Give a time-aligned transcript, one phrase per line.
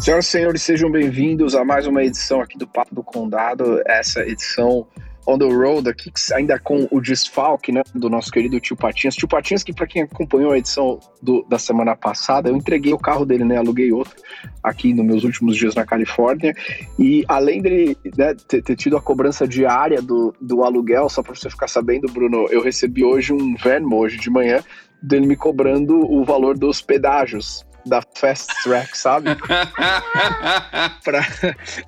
[0.00, 3.80] Senhoras e senhores, sejam bem-vindos a mais uma edição aqui do Papo do Condado.
[3.86, 4.86] Essa edição
[5.26, 9.14] on the road aqui, ainda com o desfalque né, do nosso querido tio Patinhas.
[9.14, 12.98] Tio Patinhas, que para quem acompanhou a edição do, da semana passada, eu entreguei o
[12.98, 13.56] carro dele, né?
[13.56, 14.14] Aluguei outro
[14.62, 16.52] aqui nos meus últimos dias na Califórnia.
[16.98, 21.34] E além dele né, ter, ter, tido a cobrança diária do, do aluguel, só para
[21.34, 24.62] você ficar sabendo, Bruno, eu recebi hoje um Venmo, hoje de manhã,
[25.02, 29.30] dele me cobrando o valor dos pedágios da Fast Track, sabe?
[31.04, 31.22] pra...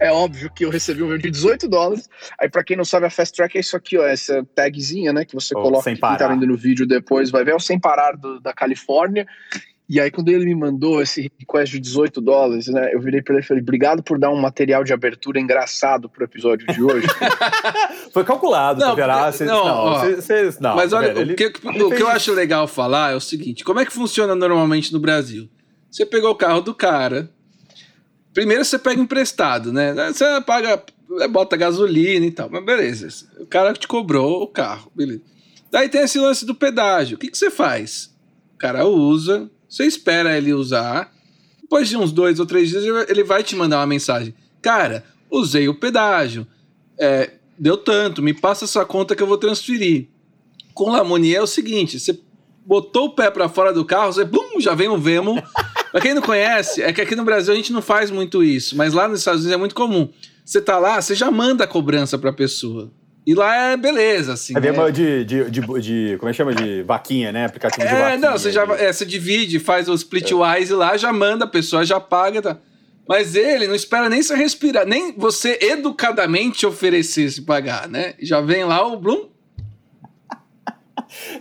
[0.00, 2.08] É óbvio que eu recebi um de 18 dólares.
[2.38, 5.24] Aí, pra quem não sabe, a Fast Track é isso aqui, ó, essa tagzinha, né?
[5.24, 7.78] Que você oh, coloca, quem tá vendo no vídeo depois vai ver, é o Sem
[7.78, 9.26] Parar do, da Califórnia.
[9.88, 12.92] E aí, quando ele me mandou esse request de 18 dólares, né?
[12.92, 16.24] Eu virei pra ele e falei: obrigado por dar um material de abertura engraçado pro
[16.24, 17.06] episódio de hoje.
[18.12, 21.36] Foi calculado, não, verá, cê, não, não, ó, cê, cê, não, Mas olha, velho, o,
[21.36, 24.34] que, ele, o que eu acho legal falar é o seguinte: como é que funciona
[24.34, 25.48] normalmente no Brasil?
[25.96, 27.30] Você pegou o carro do cara.
[28.34, 29.94] Primeiro você pega emprestado, né?
[30.12, 30.84] Você paga,
[31.30, 33.26] bota gasolina e tal, mas beleza.
[33.40, 35.22] O cara te cobrou o carro, beleza.
[35.70, 37.16] Daí tem esse lance do pedágio.
[37.16, 38.14] O que, que você faz?
[38.54, 41.10] O cara usa, você espera ele usar.
[41.62, 44.34] Depois de uns dois ou três dias, ele vai te mandar uma mensagem.
[44.60, 46.46] Cara, usei o pedágio.
[47.00, 50.08] É, deu tanto, me passa essa conta que eu vou transferir.
[50.74, 52.20] Com Lamonier é o seguinte: você
[52.66, 55.42] botou o pé para fora do carro, você bum, já vem o Vemo
[55.96, 58.76] Pra quem não conhece, é que aqui no Brasil a gente não faz muito isso,
[58.76, 60.10] mas lá nos Estados Unidos é muito comum.
[60.44, 62.92] Você tá lá, você já manda a cobrança pra pessoa.
[63.26, 64.52] E lá é beleza, assim.
[64.54, 64.90] É né?
[64.90, 66.54] de, de, de, de, Como é que chama?
[66.54, 67.46] De vaquinha, né?
[67.46, 68.14] Aplicativo é, de vaquinha.
[68.14, 70.76] É, não, você já é, você divide, faz o splitwise é.
[70.76, 72.58] lá, já manda, a pessoa já paga, tá?
[73.08, 78.12] Mas ele não espera nem você respirar, nem você educadamente oferecer se pagar, né?
[78.20, 79.30] Já vem lá o Bloom,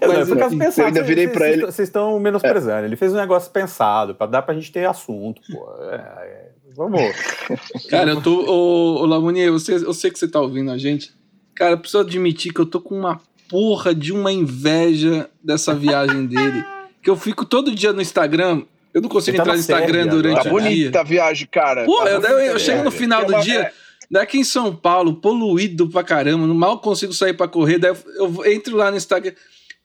[0.02, 1.66] eu, Mas, por causa pensar, eu ainda virei para ele.
[1.66, 2.84] Vocês estão menosprezando.
[2.84, 2.86] É.
[2.86, 5.68] Ele fez um negócio pensado para dar pra gente ter assunto, pô.
[5.90, 7.02] É, é, vamos.
[7.90, 8.46] Cara, eu tô.
[8.46, 11.14] Ô, ô Lamonier, eu sei, eu sei que você tá ouvindo a gente.
[11.56, 16.26] Cara, eu preciso admitir que eu tô com uma porra de uma inveja dessa viagem
[16.28, 16.64] dele.
[17.02, 18.64] Que eu fico todo dia no Instagram.
[18.94, 20.52] Eu não consigo tá entrar no Instagram durante tá o dia.
[20.52, 21.86] Tá bonita a viagem, cara.
[21.86, 23.72] Pô, tá eu, eu, eu chego no final do dia.
[24.10, 27.80] Daqui em São Paulo, poluído pra caramba, mal consigo sair pra correr.
[27.80, 29.34] Daí eu, eu entro lá no Instagram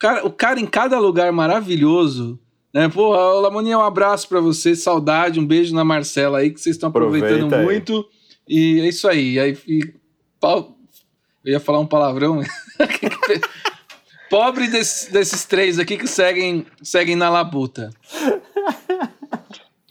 [0.01, 2.41] cara, o cara em cada lugar maravilhoso.
[2.73, 2.89] Né?
[2.89, 3.11] Pô,
[3.41, 7.47] Lamoninha, um abraço para você, saudade, um beijo na Marcela aí, que vocês estão aproveitando
[7.47, 8.09] Aproveita muito.
[8.49, 8.57] Aí.
[8.57, 9.39] E é isso aí.
[9.39, 9.95] aí e,
[10.43, 12.41] eu ia falar um palavrão.
[14.31, 17.91] Pobre desse, desses três aqui que seguem, seguem na labuta.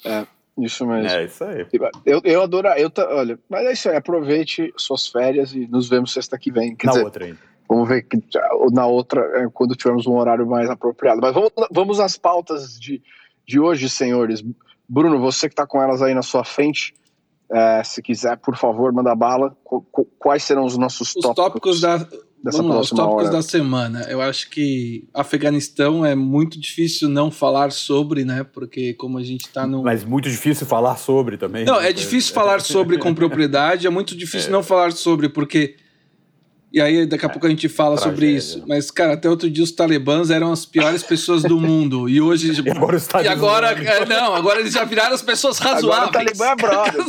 [0.06, 0.26] É,
[0.64, 1.08] isso mesmo.
[1.08, 1.66] É isso aí.
[2.06, 2.68] Eu, eu adoro.
[2.70, 3.96] Eu, olha, mas é isso aí.
[3.96, 6.76] Aproveite suas férias e nos vemos sexta que vem.
[6.76, 7.40] Quer na dizer, outra ainda.
[7.68, 8.18] Vamos ver que
[8.72, 11.22] na outra, é, quando tivermos um horário mais apropriado.
[11.22, 13.02] Mas vamos, vamos às pautas de,
[13.48, 14.44] de hoje, senhores.
[14.88, 16.96] Bruno, você que está com elas aí na sua frente,
[17.52, 19.56] é, se quiser, por favor, manda bala.
[20.18, 21.36] Quais serão os nossos os tópicos?
[21.36, 21.98] tópicos da,
[22.44, 23.32] dessa vamos lá, os tópicos hora?
[23.32, 24.06] da semana.
[24.10, 28.44] Eu acho que Afeganistão é muito difícil não falar sobre, né?
[28.44, 29.84] Porque como a gente está no.
[29.84, 31.66] Mas muito difícil falar sobre também.
[31.66, 34.52] Não, é difícil falar sobre com propriedade, é muito difícil é.
[34.52, 35.76] não falar sobre, porque
[36.72, 38.16] e aí, daqui a é, pouco a gente fala tragédia.
[38.16, 38.64] sobre isso.
[38.68, 42.08] Mas, cara, até outro dia os talibãs eram as piores pessoas do mundo.
[42.08, 42.52] E hoje.
[42.64, 43.36] e agora os talibãs.
[43.36, 43.72] E agora.
[43.72, 45.94] É, não, agora eles já viraram as pessoas razoáveis.
[45.94, 47.06] Agora o talibã é brother.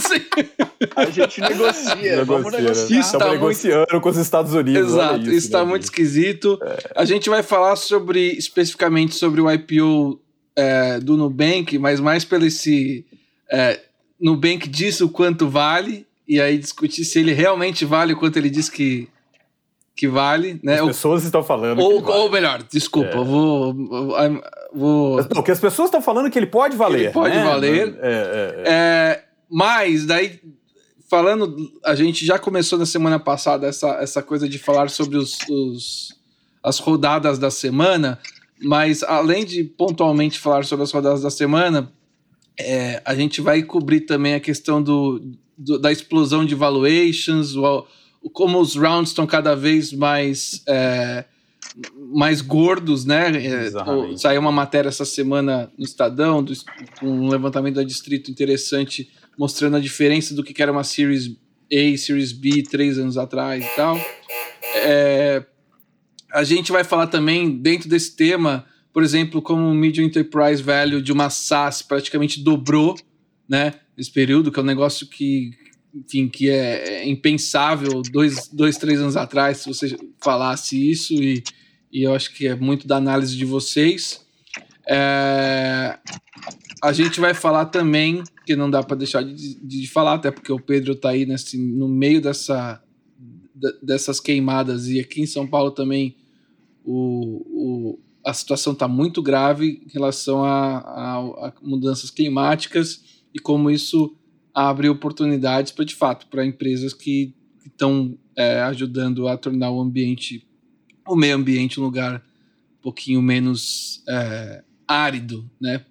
[0.97, 1.94] a gente negocia.
[1.94, 2.60] negocia vamos né?
[2.60, 3.00] negociar.
[3.00, 4.00] Isso tá negociando muito...
[4.00, 4.93] com os Estados Unidos.
[4.93, 6.59] Exato, isso, está muito esquisito.
[6.62, 6.93] É.
[6.97, 10.19] A gente vai falar sobre, especificamente sobre o IPO
[10.56, 13.04] é, do Nubank, mas mais pelo esse.
[13.50, 13.78] É,
[14.19, 16.06] Nubank disse o quanto vale.
[16.26, 19.09] E aí discutir se ele realmente vale o quanto ele diz que
[20.00, 20.81] que vale, né?
[20.81, 21.78] As pessoas estão falando.
[21.78, 22.19] Ou, vale.
[22.21, 23.22] ou melhor, desculpa, é.
[23.22, 23.77] vou,
[24.72, 25.21] vou.
[25.37, 27.00] O que as pessoas estão falando que ele pode valer.
[27.00, 27.44] Ele pode né?
[27.44, 27.99] valer.
[28.00, 30.41] É, é, é, é, mas daí,
[31.06, 35.37] falando, a gente já começou na semana passada essa, essa coisa de falar sobre os,
[35.50, 36.19] os
[36.62, 38.19] as rodadas da semana,
[38.62, 41.93] mas além de pontualmente falar sobre as rodadas da semana,
[42.59, 45.20] é, a gente vai cobrir também a questão do,
[45.58, 47.87] do da explosão de valuations, o,
[48.32, 51.25] como os rounds estão cada vez mais é,
[52.12, 53.31] mais gordos, né?
[53.44, 56.52] É, saiu uma matéria essa semana no Estadão, do,
[57.02, 61.37] um levantamento da Distrito interessante, mostrando a diferença do que era uma Series
[61.72, 63.99] A, Series B três anos atrás e tal.
[64.75, 65.44] É,
[66.32, 71.02] a gente vai falar também, dentro desse tema, por exemplo, como o Medium Enterprise Value
[71.02, 72.96] de uma SaaS praticamente dobrou,
[73.49, 73.75] né?
[73.96, 75.50] Nesse período, que é um negócio que
[75.94, 81.42] enfim, que é, é impensável dois, dois, três anos atrás se você falasse isso, e,
[81.92, 84.25] e eu acho que é muito da análise de vocês.
[84.88, 85.98] É,
[86.82, 90.52] a gente vai falar também, que não dá para deixar de, de, falar, até porque
[90.52, 92.82] o Pedro está aí nesse, no meio dessa,
[93.82, 96.16] dessas queimadas e aqui em São Paulo também
[96.84, 103.02] o, o a situação está muito grave em relação a, a, a, mudanças climáticas
[103.34, 104.14] e como isso
[104.55, 110.47] abre oportunidades para de fato para empresas que estão é, ajudando a tornar o ambiente
[111.06, 112.23] o meio ambiente um lugar
[112.79, 115.85] um pouquinho menos é, árido, né?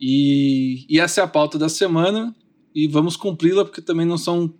[0.00, 2.34] E, e essa é a pauta da semana
[2.74, 4.52] e vamos cumpri-la porque também não são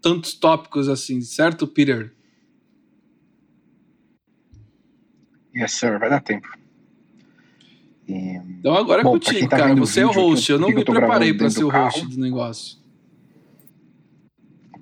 [0.00, 2.14] tantos tópicos assim, certo, Peter?
[5.56, 6.48] Yes, sir, vai dar tempo.
[8.64, 9.74] Então agora é Bom, contigo, tá cara.
[9.74, 10.50] Você é o host.
[10.50, 12.78] Eu, eu não me preparei para ser o host do negócio.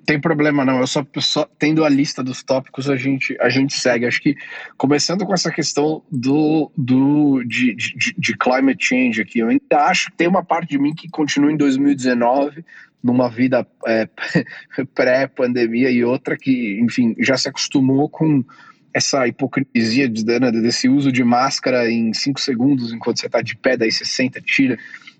[0.05, 3.73] Tem problema não, eu só, só tendo a lista dos tópicos a gente, a gente
[3.73, 4.05] segue.
[4.05, 4.37] Acho que
[4.77, 10.11] começando com essa questão do, do de, de, de climate change aqui, eu ainda acho
[10.11, 12.63] que tem uma parte de mim que continua em 2019,
[13.03, 14.07] numa vida é,
[14.95, 18.45] pré-pandemia e outra que, enfim, já se acostumou com
[18.93, 23.75] essa hipocrisia de, desse uso de máscara em cinco segundos enquanto você está de pé,
[23.75, 24.77] daí você senta, tira,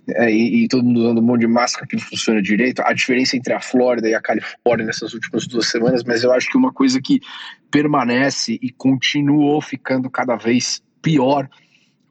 [0.10, 2.82] é, e, e, todo mundo usando um monte de máscara que não funciona direito.
[2.82, 6.50] A diferença entre a Flórida e a Califórnia nessas últimas duas semanas, mas eu acho
[6.50, 7.22] que uma coisa que
[7.72, 11.50] permanece e continuou ficando cada vez pior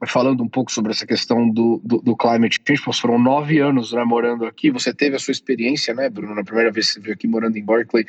[0.07, 4.03] falando um pouco sobre essa questão do, do, do climate change, foram nove anos né,
[4.03, 7.13] morando aqui, você teve a sua experiência, né, Bruno, na primeira vez que você veio
[7.13, 8.05] aqui morando em Berkeley,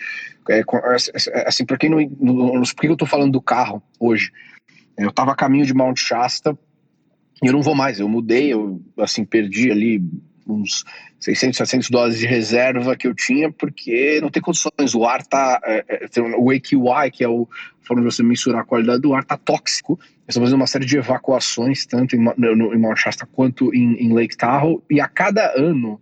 [0.50, 0.62] é,
[1.46, 4.32] assim, para quem não, não, por que eu tô falando do carro hoje?
[4.96, 6.56] Eu estava a caminho de Mount Shasta,
[7.42, 10.02] e eu não vou mais, eu mudei, eu, assim, perdi ali
[10.46, 10.84] uns
[11.24, 14.94] 600, 700 dólares de reserva que eu tinha, porque não tem condições.
[14.94, 15.58] O ar tá.
[15.64, 17.48] É, é, o AQI, que é o
[17.82, 19.98] forma de você mensurar a qualidade do ar, tá tóxico.
[20.28, 24.12] Estão fazendo uma série de evacuações, tanto em, no, em Mount Shasta quanto em, em
[24.12, 26.00] Lake Tahoe, e a cada ano.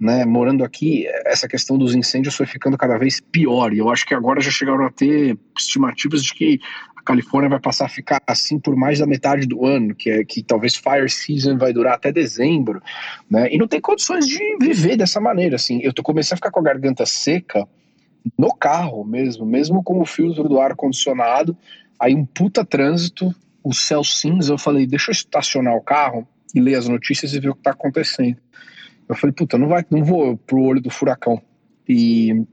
[0.00, 3.72] Né, morando aqui, essa questão dos incêndios foi ficando cada vez pior.
[3.72, 6.58] E eu acho que agora já chegaram a ter estimativas de que
[7.02, 10.24] a Califórnia vai passar a ficar assim por mais da metade do ano, que é
[10.24, 12.80] que talvez fire season vai durar até dezembro,
[13.28, 13.52] né?
[13.52, 15.80] E não tem condições de viver dessa maneira, assim.
[15.82, 17.68] Eu tô começando a ficar com a garganta seca
[18.38, 21.56] no carro mesmo, mesmo com o filtro do ar condicionado,
[21.98, 23.34] aí um puta trânsito,
[23.64, 27.40] o céu cinza, eu falei, deixa eu estacionar o carro e ler as notícias e
[27.40, 28.36] ver o que tá acontecendo.
[29.08, 31.42] Eu falei, puta, não vai, não vou pro olho do furacão.
[31.88, 32.44] E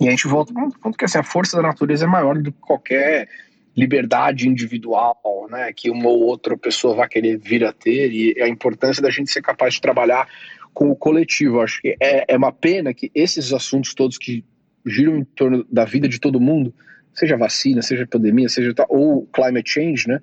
[0.00, 2.38] e a gente volta para um ponto que assim, a força da natureza é maior
[2.38, 3.28] do que qualquer
[3.76, 8.48] liberdade individual, né, que uma ou outra pessoa vai querer vir a ter e a
[8.48, 10.28] importância da gente ser capaz de trabalhar
[10.74, 11.60] com o coletivo.
[11.60, 14.44] Acho que é, é uma pena que esses assuntos todos que
[14.84, 16.74] giram em torno da vida de todo mundo,
[17.12, 20.20] seja vacina, seja pandemia, seja ou climate change, né,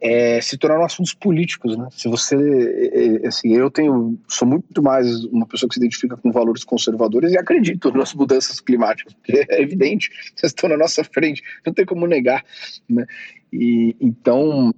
[0.00, 1.88] é, se tornaram assuntos políticos, né?
[1.92, 6.16] Se você, é, é, assim, eu tenho, sou muito mais uma pessoa que se identifica
[6.16, 11.04] com valores conservadores e acredito nas mudanças climáticas, porque é evidente, vocês estão na nossa
[11.04, 12.44] frente, não tem como negar,
[12.88, 13.06] né?
[13.52, 14.74] E então,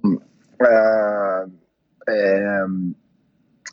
[0.61, 1.45] é,
[2.09, 2.65] é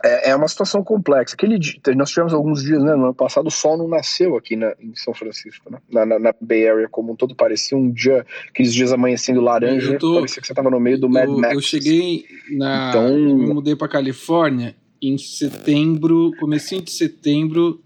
[0.03, 1.35] é, é uma situação complexa.
[1.35, 4.57] Aquele dia, nós tivemos alguns dias, né, no ano passado, o sol não nasceu aqui
[4.57, 5.79] na, em São Francisco, né?
[5.91, 9.99] na, na, na, Bay Area como um todo, parecia um dia, aqueles dias amanhecendo laranja,
[9.99, 11.55] tô, parecia que você estava no meio do eu, Mad Max.
[11.55, 12.91] Eu cheguei na...
[12.91, 13.19] Então...
[13.19, 17.83] Eu mudei para Califórnia em setembro, comecinho de setembro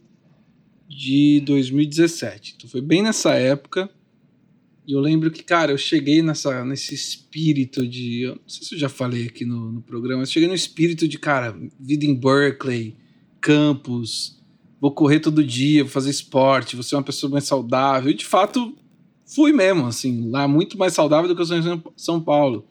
[0.89, 2.55] de 2017.
[2.57, 3.91] Então foi bem nessa época
[4.89, 8.23] e eu lembro que, cara, eu cheguei nessa, nesse espírito de.
[8.23, 11.07] Eu não sei se eu já falei aqui no, no programa, mas cheguei no espírito
[11.07, 12.97] de, cara, vida em Berkeley,
[13.39, 14.41] campus,
[14.81, 18.11] vou correr todo dia, vou fazer esporte, vou ser uma pessoa mais saudável.
[18.11, 18.75] E de fato,
[19.27, 22.65] fui mesmo, assim, lá muito mais saudável do que eu sou em São Paulo.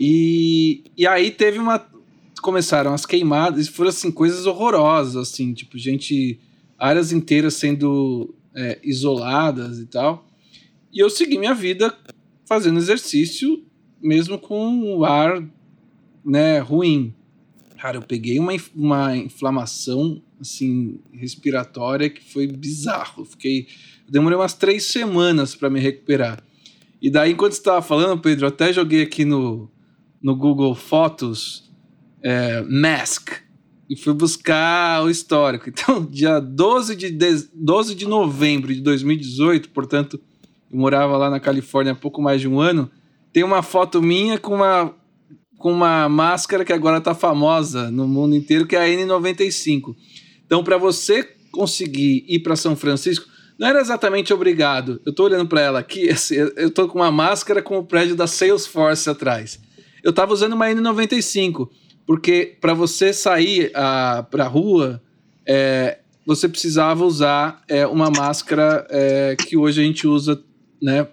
[0.00, 1.86] E, e aí teve uma.
[2.40, 6.40] Começaram as queimadas, e foram assim, coisas horrorosas, assim, tipo, gente.
[6.78, 10.26] áreas inteiras sendo é, isoladas e tal.
[10.92, 11.94] E eu segui minha vida
[12.46, 13.64] fazendo exercício,
[14.00, 15.42] mesmo com o ar
[16.24, 17.14] né, ruim.
[17.78, 23.22] Cara, eu peguei uma, uma inflamação assim respiratória que foi bizarro.
[23.22, 23.68] Eu fiquei,
[24.08, 26.42] demorei umas três semanas para me recuperar.
[27.00, 29.70] E daí, enquanto estava falando, Pedro, até joguei aqui no,
[30.20, 31.70] no Google Fotos
[32.22, 33.30] é, Mask
[33.88, 35.68] e fui buscar o histórico.
[35.70, 40.20] Então, dia 12 de, de, 12 de novembro de 2018, portanto,
[40.70, 42.90] eu morava lá na Califórnia há pouco mais de um ano,
[43.32, 44.94] tem uma foto minha com uma,
[45.58, 49.94] com uma máscara que agora está famosa no mundo inteiro, que é a N95.
[50.44, 53.26] Então, para você conseguir ir para São Francisco,
[53.58, 55.00] não era exatamente obrigado.
[55.04, 58.14] Eu estou olhando para ela aqui, assim, eu estou com uma máscara com o prédio
[58.14, 59.60] da Salesforce atrás.
[60.02, 61.68] Eu estava usando uma N95.
[62.06, 65.02] porque para você sair para a rua,
[65.46, 70.42] é, você precisava usar é, uma máscara é, que hoje a gente usa
[70.80, 71.06] né,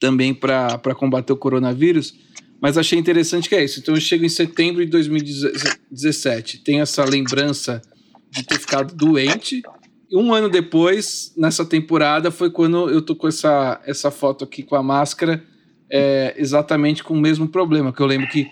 [0.00, 2.14] também para combater o coronavírus.
[2.60, 3.80] Mas achei interessante que é isso.
[3.80, 7.82] Então eu chego em setembro de 2017, tenho essa lembrança
[8.30, 9.62] de ter ficado doente.
[10.10, 14.62] E um ano depois, nessa temporada, foi quando eu tô com essa, essa foto aqui
[14.62, 15.44] com a máscara,
[15.90, 17.92] é, exatamente com o mesmo problema.
[17.92, 18.48] Que eu lembro que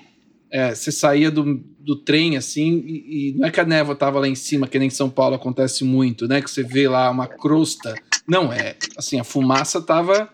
[0.55, 4.21] é, você saía do, do trem assim, e, e, não é que a névoa tava
[4.21, 6.41] lá em cima, que nem em São Paulo acontece muito, né?
[6.41, 7.93] Que você vê lá uma crosta.
[8.25, 10.33] Não, é assim, a fumaça tava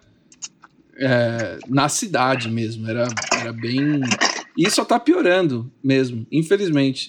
[0.98, 2.86] é, na cidade mesmo.
[2.86, 3.08] Era,
[3.40, 4.02] era bem.
[4.58, 7.06] E só tá piorando mesmo, infelizmente.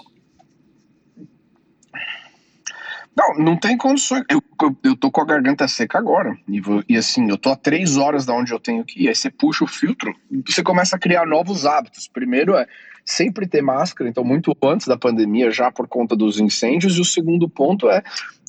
[3.13, 4.23] Não, não tem condições.
[4.29, 6.37] Eu, eu, eu, tô com a garganta seca agora.
[6.47, 9.09] E, vou, e assim, eu tô a três horas da onde eu tenho que ir.
[9.09, 10.15] Aí você puxa o filtro
[10.47, 12.07] você começa a criar novos hábitos.
[12.07, 12.65] Primeiro é
[13.11, 16.97] sempre ter máscara, então muito antes da pandemia, já por conta dos incêndios.
[16.97, 18.01] E o segundo ponto é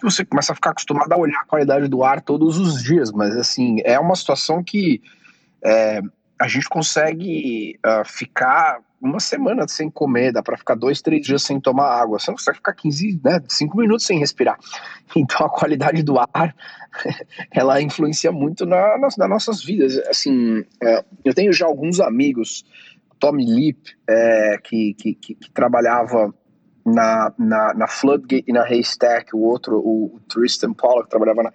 [0.03, 3.11] você começa a ficar acostumado a olhar a qualidade do ar todos os dias.
[3.11, 5.03] Mas assim, é uma situação que
[5.65, 6.01] é,
[6.41, 11.43] a gente consegue uh, ficar uma semana sem comer, dá para ficar dois, três dias
[11.43, 12.21] sem tomar água.
[12.21, 14.59] Você não consegue ficar 15, né, 5 minutos sem respirar.
[15.15, 16.57] Então a qualidade do ar,
[17.53, 19.99] ela influencia muito na, nas, nas nossas vidas.
[20.09, 22.65] Assim, é, eu tenho já alguns amigos,
[23.23, 23.79] Tommy Lip,
[24.11, 26.35] é, que, que, que, que, trabalhava
[26.85, 31.53] na, na, na Floodgate e na Haystack, o outro, o, o Tristan Pollock, trabalhava na,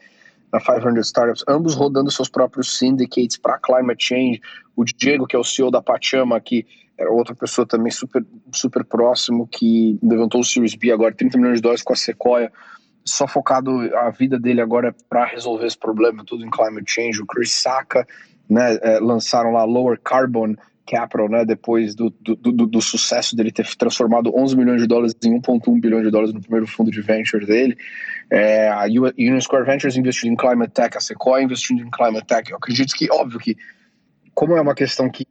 [0.53, 4.41] na 500 Startups, ambos rodando seus próprios syndicates para climate change.
[4.77, 6.65] O Diego, que é o CEO da Pachama, que
[6.97, 11.57] era outra pessoa também super, super próximo que levantou o Series B agora, 30 milhões
[11.57, 12.49] de dólares com a Sequoia,
[13.03, 17.21] só focado a vida dele agora para resolver esse problema tudo em climate change.
[17.21, 18.07] O Chris Saka,
[18.49, 20.55] né, é, lançaram lá Lower Carbon
[20.87, 25.13] Capital, né, depois do, do, do, do, sucesso dele ter transformado 11 milhões de dólares
[25.23, 27.77] em 1,1 bilhão de dólares no primeiro fundo de venture dele.
[28.29, 32.49] É, a Union Square Ventures investindo em climate tech, a Sequoia investindo em climate tech.
[32.49, 33.55] Eu acredito que, óbvio que,
[34.33, 35.25] como é uma questão que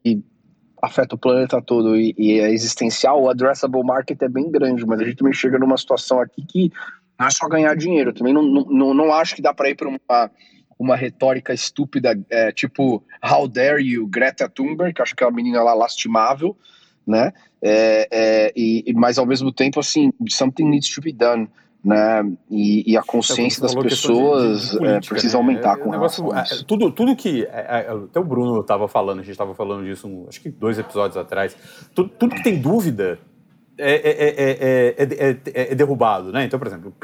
[0.81, 5.01] afeta o planeta todo e, e, é existencial, o addressable market é bem grande, mas
[5.01, 6.73] a gente também chega numa situação aqui que
[7.19, 8.13] não é só ganhar dinheiro.
[8.13, 10.31] Também não, não, não acho que dá para ir para uma,
[10.79, 15.35] uma retórica estúpida, é, tipo How dare you, Greta Thunberg, que acho que é uma
[15.35, 16.57] menina lá lastimável,
[17.07, 17.33] né?
[17.63, 21.49] É, é, e, mas ao mesmo tempo, assim, something needs to be done
[21.87, 22.33] né?
[22.51, 25.45] E, e a consciência das pessoas de, de é, precisa né?
[25.45, 26.65] aumentar é, com negócio, relação a é, isso.
[26.65, 27.45] Tudo, tudo que.
[27.45, 30.81] É, até o Bruno estava falando, a gente estava falando disso, um, acho que dois
[30.81, 31.57] episódios atrás.
[31.95, 33.21] Tudo, tudo que tem dúvida
[33.79, 36.45] é é, é, é, é, derrubado, né?
[36.45, 36.95] Então, por exemplo,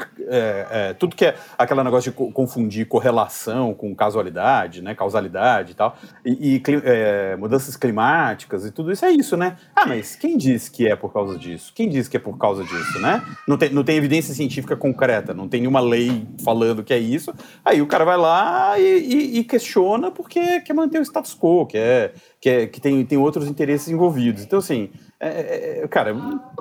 [0.97, 4.95] tudo que é aquele negócio de confundir correlação com casualidade, né?
[4.95, 9.57] Causalidade e tal, e, e mudanças climáticas e tudo isso é isso, né?
[9.75, 11.71] Ah, mas quem diz que é por causa disso?
[11.75, 13.23] Quem diz que é por causa disso, né?
[13.47, 17.33] Não tem, não tem evidência científica concreta, não tem nenhuma lei falando que é isso.
[17.63, 21.65] Aí o cara vai lá e, e, e questiona porque quer manter o status quo,
[21.65, 24.43] quer, quer, que tem, tem outros interesses envolvidos.
[24.43, 24.89] Então, assim,
[25.27, 26.15] é, é, é, cara,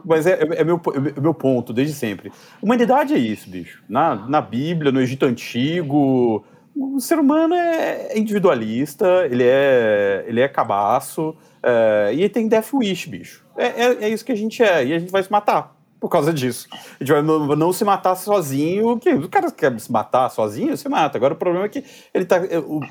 [0.05, 0.81] mas é, é, meu,
[1.17, 2.33] é meu ponto desde sempre.
[2.63, 3.83] Humanidade é isso, bicho.
[3.89, 10.49] Na, na Bíblia, no Egito Antigo, o ser humano é individualista, ele é, ele é
[10.49, 13.45] cabaço, é, e ele tem death wish, bicho.
[13.57, 16.09] É, é, é, isso que a gente é, e a gente vai se matar por
[16.09, 16.67] causa disso.
[16.73, 20.89] A gente vai não, se matar sozinho, que o cara quer se matar sozinho, se
[20.89, 21.17] mata.
[21.17, 22.41] Agora o problema é que ele tá,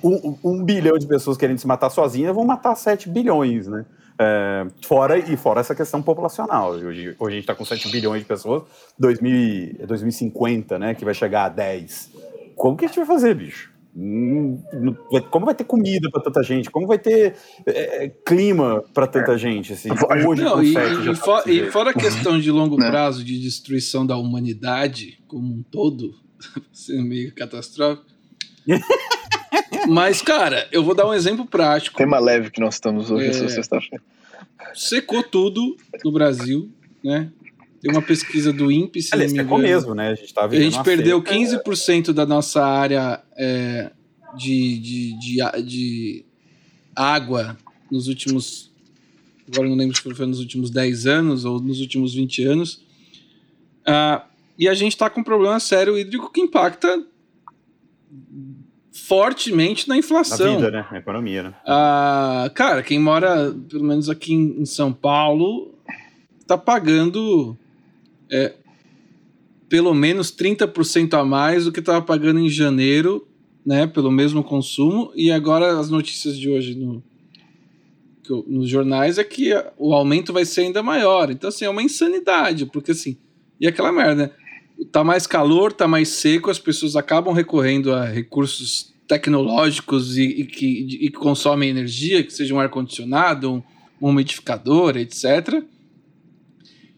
[0.01, 3.85] um, um bilhão de pessoas querendo se matar sozinhas vão matar 7 bilhões, né?
[4.17, 6.71] É, fora e fora essa questão populacional.
[6.71, 8.63] Hoje, hoje a gente está com 7 bilhões de pessoas,
[8.97, 10.95] 2000, 2050, né?
[10.95, 12.11] Que vai chegar a 10.
[12.55, 13.70] Como que a gente vai fazer, bicho?
[13.95, 14.61] Hum,
[15.29, 16.69] como vai ter comida para tanta gente?
[16.69, 19.37] Como vai ter é, clima para tanta é.
[19.37, 19.73] gente?
[19.73, 19.89] Assim,
[20.27, 22.89] hoje Não, e, e, for, e, fora a questão de longo né?
[22.89, 26.15] prazo de destruição da humanidade como um todo,
[26.71, 28.05] sendo meio catastrófico.
[29.89, 31.97] Mas, cara, eu vou dar um exemplo prático.
[31.97, 34.03] Tema leve que nós estamos hoje, é, sexta-feira.
[34.73, 36.71] Secou tudo no Brasil,
[37.03, 37.29] né?
[37.81, 40.09] Tem uma pesquisa do INPE, se Aliás, secou mesmo, né?
[40.09, 43.91] A gente, tá a gente perdeu 15% da nossa área é,
[44.37, 46.25] de, de, de, de
[46.95, 47.57] água
[47.91, 48.71] nos últimos.
[49.51, 52.83] Agora não lembro se foi nos últimos 10 anos ou nos últimos 20 anos.
[53.85, 54.25] Ah,
[54.57, 57.03] e a gente está com um problema sério hídrico que impacta
[58.93, 60.51] fortemente na inflação.
[60.51, 60.87] Na vida, né?
[60.91, 61.53] Na economia, né?
[61.65, 65.73] Ah, cara, quem mora, pelo menos aqui em, São Paulo,
[66.45, 67.57] tá pagando
[68.31, 68.53] é,
[69.67, 73.27] pelo menos 30% a mais do que estava pagando em janeiro,
[73.65, 73.87] né?
[73.87, 75.11] Pelo mesmo consumo.
[75.15, 77.03] E agora as notícias de hoje no,
[78.47, 81.29] nos jornais é que o aumento vai ser ainda maior.
[81.29, 83.17] Então, assim, é uma insanidade, porque assim,
[83.59, 84.31] e aquela merda, né?
[84.91, 90.45] Tá mais calor, tá mais seco, as pessoas acabam recorrendo a recursos tecnológicos e, e
[90.45, 93.63] que, e consomem energia, que seja um ar-condicionado, um,
[94.01, 95.63] um umidificador, etc.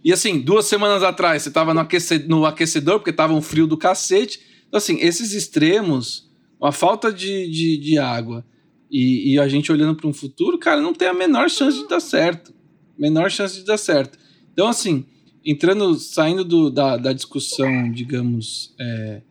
[0.04, 3.66] E assim, duas semanas atrás você estava no, aquecedor, no aquecedor porque estava um frio
[3.66, 4.40] do cacete.
[4.68, 6.30] Então, assim, esses extremos,
[6.62, 8.46] a falta de, de, de água
[8.92, 11.88] e, e, a gente olhando para um futuro, cara, não tem a menor chance de
[11.88, 12.54] dar certo.
[12.98, 14.20] Menor chance de dar certo.
[14.52, 15.06] Então, assim,
[15.44, 19.22] entrando, saindo do, da, da discussão, digamos, é,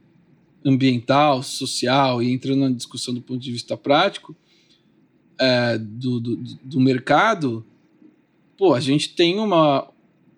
[0.64, 4.36] ambiental, social, e entrando na discussão do ponto de vista prático
[5.38, 7.64] é, do, do, do mercado,
[8.56, 9.91] pô, a gente tem uma,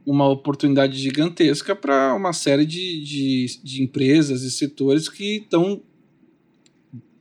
[0.07, 5.83] uma oportunidade gigantesca para uma série de, de, de, empresas e setores que estão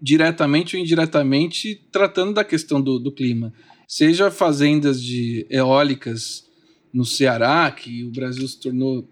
[0.01, 3.53] diretamente ou indiretamente tratando da questão do, do clima.
[3.87, 6.45] Seja fazendas de eólicas
[6.93, 9.07] no Ceará, que o Brasil se tornou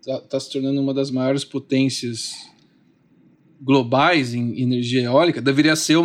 [0.00, 2.50] está tá se tornando uma das maiores potências
[3.60, 5.98] globais em energia eólica, deveria ser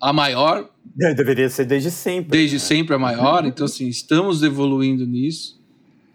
[0.00, 0.68] a maior.
[1.00, 2.30] É, deveria ser desde sempre.
[2.30, 2.60] Desde né?
[2.60, 5.55] sempre a maior, então assim, estamos evoluindo nisso,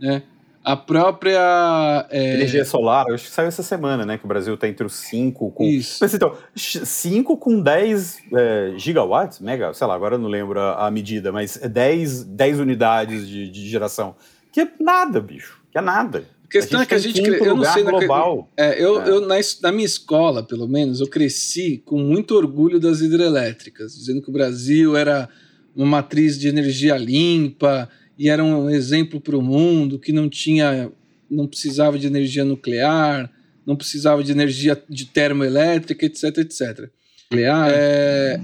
[0.01, 0.23] né?
[0.63, 2.07] A própria.
[2.11, 2.35] É...
[2.35, 4.17] Energia solar, acho que saiu essa semana, né?
[4.17, 5.63] Que o Brasil está entre os 5 com.
[5.63, 5.97] Isso.
[5.99, 10.87] Mas então, 5 com 10 é, gigawatts, mega, sei lá, agora eu não lembro a,
[10.87, 14.15] a medida, mas é 10, 10 unidades de, de geração.
[14.51, 15.59] Que é nada, bicho.
[15.71, 16.25] Que é nada.
[16.45, 17.19] A questão a é que a gente.
[17.19, 18.47] Eu não sei global.
[18.55, 19.09] Na, é, eu, é.
[19.09, 24.21] eu na, na minha escola, pelo menos, eu cresci com muito orgulho das hidrelétricas, dizendo
[24.21, 25.27] que o Brasil era
[25.75, 27.89] uma matriz de energia limpa
[28.21, 30.91] e era um exemplo para o mundo que não tinha,
[31.27, 33.33] não precisava de energia nuclear,
[33.65, 36.91] não precisava de energia de termoelétrica, etc, etc.
[37.23, 37.71] Nuclear.
[37.73, 38.39] É,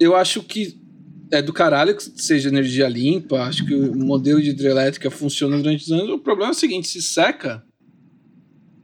[0.00, 0.80] eu acho que
[1.30, 3.42] é do caralho que seja energia limpa.
[3.42, 6.08] Acho que o modelo de hidrelétrica funciona durante os anos.
[6.08, 7.62] O problema é o seguinte: se seca,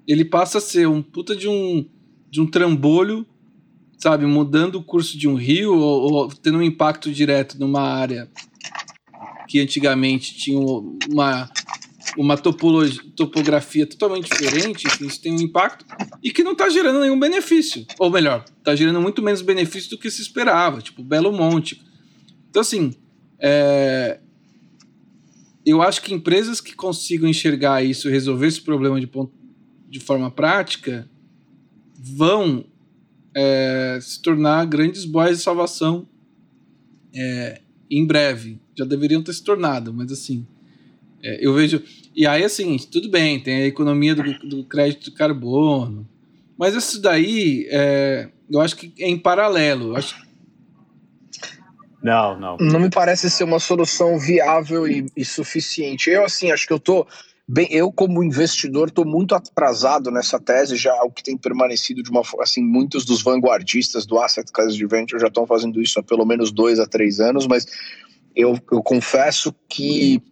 [0.06, 1.88] ele passa a ser um puta de um,
[2.30, 3.26] de um trambolho,
[3.96, 4.26] sabe?
[4.26, 8.28] Mudando o curso de um rio ou, ou tendo um impacto direto numa área
[9.48, 11.50] que antigamente tinha uma,
[12.18, 15.86] uma topografia totalmente diferente, isso tem um impacto,
[16.22, 17.86] e que não está gerando nenhum benefício.
[17.98, 21.82] Ou melhor, está gerando muito menos benefício do que se esperava, tipo Belo Monte.
[22.50, 22.94] Então, assim,
[23.40, 24.20] é,
[25.64, 29.32] eu acho que empresas que consigam enxergar isso, resolver esse problema de, ponto,
[29.88, 31.08] de forma prática,
[31.98, 32.66] vão
[33.34, 36.06] é, se tornar grandes boys de salvação
[37.14, 40.46] é, em breve já deveriam ter se tornado, mas assim,
[41.22, 41.82] é, eu vejo.
[42.14, 46.08] E aí, assim, tudo bem, tem a economia do, do crédito de carbono,
[46.56, 49.96] mas isso daí é, eu acho que é em paralelo.
[49.96, 50.16] acho...
[52.02, 52.56] Não, não.
[52.58, 56.08] Não me parece ser uma solução viável e, e suficiente.
[56.08, 57.06] Eu, assim, acho que eu tô.
[57.50, 62.10] Bem, eu como investidor estou muito atrasado nessa tese, já o que tem permanecido de
[62.10, 66.02] uma assim, muitos dos vanguardistas do asset class de venture já estão fazendo isso há
[66.02, 67.66] pelo menos dois a três anos, mas
[68.38, 70.22] eu, eu confesso que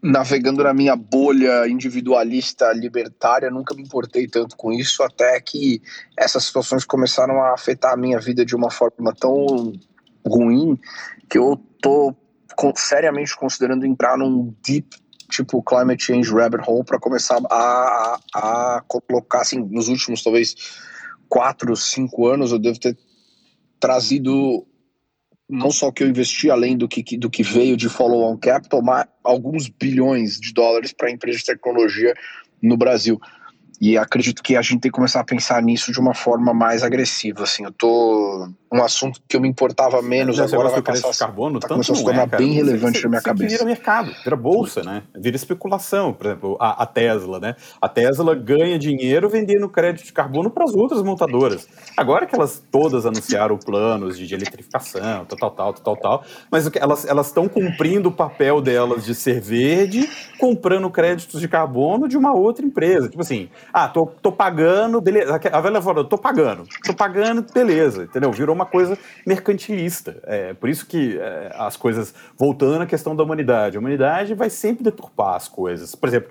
[0.00, 5.82] navegando na minha bolha individualista libertária, nunca me importei tanto com isso, até que
[6.16, 9.72] essas situações começaram a afetar a minha vida de uma forma tão
[10.24, 10.78] ruim
[11.28, 12.14] que eu tô
[12.76, 14.96] seriamente considerando entrar num deep
[15.28, 18.18] tipo climate change rabbit hole para começar a, a,
[18.76, 20.54] a, colocar assim nos últimos talvez
[21.28, 22.96] quatro cinco anos eu devo ter
[23.78, 24.66] trazido
[25.48, 29.06] não só que eu investi além do que, do que veio de follow-on capital, mas
[29.24, 32.14] alguns bilhões de dólares para empresas de tecnologia
[32.62, 33.18] no Brasil.
[33.80, 36.82] E acredito que a gente tem que começar a pensar nisso de uma forma mais
[36.82, 37.44] agressiva.
[37.44, 41.58] Assim, eu tô um assunto que eu me importava menos agora vai passar de carbono,
[41.58, 43.56] tá começando a se tornar é, bem relevante na minha cabeça.
[43.56, 45.02] Vira mercado, vira bolsa, né?
[45.16, 46.12] Vira especulação.
[46.12, 47.56] Por exemplo, a, a, Tesla, né?
[47.80, 51.66] A Tesla ganha dinheiro vendendo crédito de carbono para as outras montadoras.
[51.96, 56.70] Agora que elas todas anunciaram planos de, de eletrificação, tal, tal, tal, tal, tal, mas
[56.76, 62.16] elas elas estão cumprindo o papel delas de ser verde, comprando créditos de carbono de
[62.16, 63.08] uma outra empresa.
[63.08, 65.40] Tipo assim, ah, tô, tô pagando, beleza.
[65.50, 68.30] A velha falou, tô pagando, tô pagando, beleza, entendeu?
[68.30, 70.20] Virou uma coisa mercantilista.
[70.24, 74.50] É, por isso que é, as coisas, voltando à questão da humanidade, a humanidade vai
[74.50, 75.94] sempre deturpar as coisas.
[75.94, 76.30] Por exemplo,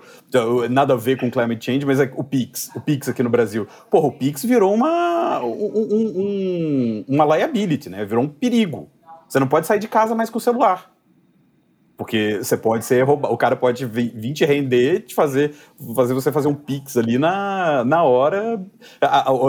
[0.70, 3.66] nada a ver com climate change, mas é o Pix, o Pix aqui no Brasil.
[3.90, 8.04] Porra, o Pix virou uma, um, um, uma liability, né?
[8.04, 8.90] Virou um perigo.
[9.28, 10.97] Você não pode sair de casa mais com o celular.
[11.98, 15.52] Porque você pode ser roubado, o cara pode vir te render, te fazer,
[15.96, 18.64] fazer você fazer um Pix ali na, na hora.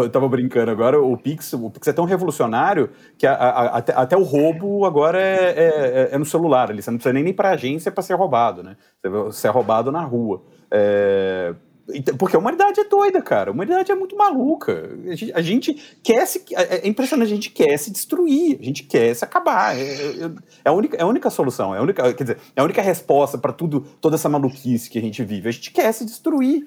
[0.02, 3.94] Eu tava brincando agora, o Pix, o Pix é tão revolucionário que a, a, até,
[3.94, 6.72] até, o roubo agora é, é, é, no celular.
[6.72, 6.82] Ali.
[6.82, 8.76] Você não precisa nem ir pra agência para ser roubado, né?
[9.04, 10.42] Você é roubado na rua.
[10.72, 11.54] É,
[12.18, 13.50] porque a humanidade é doida, cara.
[13.50, 14.92] A humanidade é muito maluca.
[15.08, 16.44] A gente, a gente quer se.
[16.54, 19.78] É, é impressionante, a gente quer se destruir, a gente quer se acabar.
[19.78, 20.32] É, é,
[20.66, 22.82] é, a, única, é a única solução, é a única, quer dizer, é a única
[22.82, 25.50] resposta para tudo, toda essa maluquice que a gente vive.
[25.50, 26.64] A gente quer se destruir.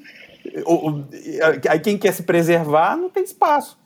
[1.71, 3.79] Aí quem quer se preservar não tem espaço.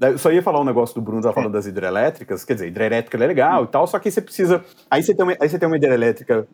[0.00, 2.44] Eu só ia falar um negócio do Bruno, já falando das hidrelétricas.
[2.44, 4.64] Quer dizer, hidrelétrica é legal e tal, só que você precisa.
[4.90, 6.48] Aí você tem uma, aí você tem uma hidrelétrica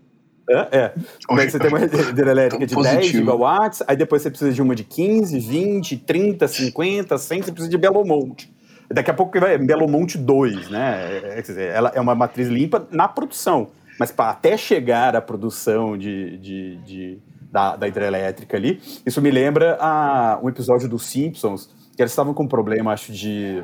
[0.49, 0.93] é, é.
[1.31, 3.01] Mas você tem uma hidrelétrica de positivo.
[3.01, 7.53] 10 gigawatts, aí depois você precisa de uma de 15, 20, 30, 50, 100, você
[7.53, 8.53] precisa de Belo Monte.
[8.91, 11.19] Daqui a pouco vai Belo Monte 2, né?
[11.19, 15.21] É, quer dizer, ela é uma matriz limpa na produção, mas para até chegar à
[15.21, 17.19] produção de, de, de
[17.53, 22.33] da, da, hidrelétrica ali, isso me lembra a, um episódio dos Simpsons, que eles estavam
[22.33, 23.63] com um problema, acho, de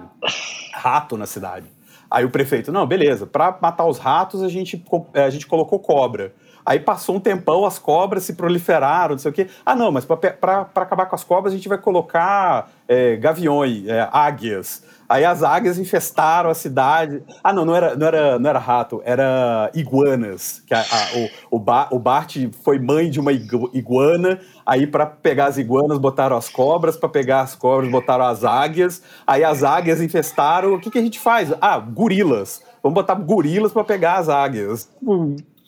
[0.75, 1.67] rato na cidade.
[2.11, 6.33] Aí o prefeito, não, beleza, para matar os ratos a gente, a gente colocou cobra.
[6.65, 9.49] Aí passou um tempão, as cobras se proliferaram, não sei o quê.
[9.65, 14.09] Ah, não, mas para acabar com as cobras a gente vai colocar é, gaviões, é,
[14.11, 14.83] águias.
[15.07, 17.23] Aí as águias infestaram a cidade.
[17.43, 20.63] Ah, não, não era, não era, não era rato, era iguanas.
[20.67, 21.19] Que a, a,
[21.51, 24.41] o, o, ba, o Bart foi mãe de uma iguana.
[24.65, 26.97] Aí, para pegar as iguanas, botaram as cobras.
[26.97, 29.03] Para pegar as cobras, botaram as águias.
[29.27, 30.75] Aí as águias infestaram.
[30.75, 31.53] O que, que a gente faz?
[31.61, 32.63] Ah, gorilas.
[32.83, 34.89] Vamos botar gorilas para pegar as águias.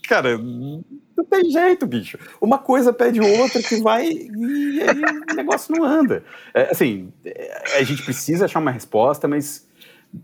[0.08, 2.18] Cara, não tem jeito, bicho.
[2.40, 6.24] Uma coisa pede outra que vai e aí o negócio não anda.
[6.54, 9.66] É, assim, é, a gente precisa achar uma resposta, mas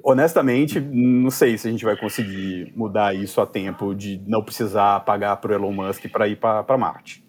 [0.02, 5.00] honestamente, não sei se a gente vai conseguir mudar isso a tempo de não precisar
[5.00, 7.22] pagar para o Elon Musk para ir para Marte.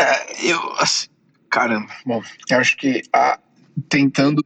[0.00, 1.08] É, eu, assim,
[1.50, 3.38] cara, bom, eu acho que a,
[3.88, 4.42] tentando,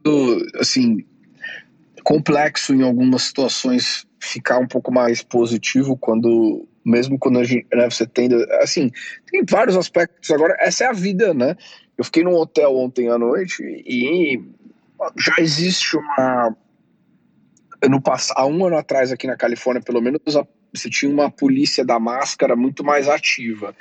[0.59, 1.05] assim,
[2.03, 7.89] complexo em algumas situações ficar um pouco mais positivo quando mesmo quando a gente, né,
[7.89, 8.91] você tende assim
[9.31, 10.29] tem vários aspectos.
[10.31, 11.55] Agora essa é a vida né?
[11.97, 14.41] Eu fiquei num hotel ontem à noite e
[15.17, 16.55] já existe uma
[17.89, 20.19] no passado há um ano atrás aqui na Califórnia pelo menos
[20.73, 23.75] você tinha uma polícia da máscara muito mais ativa.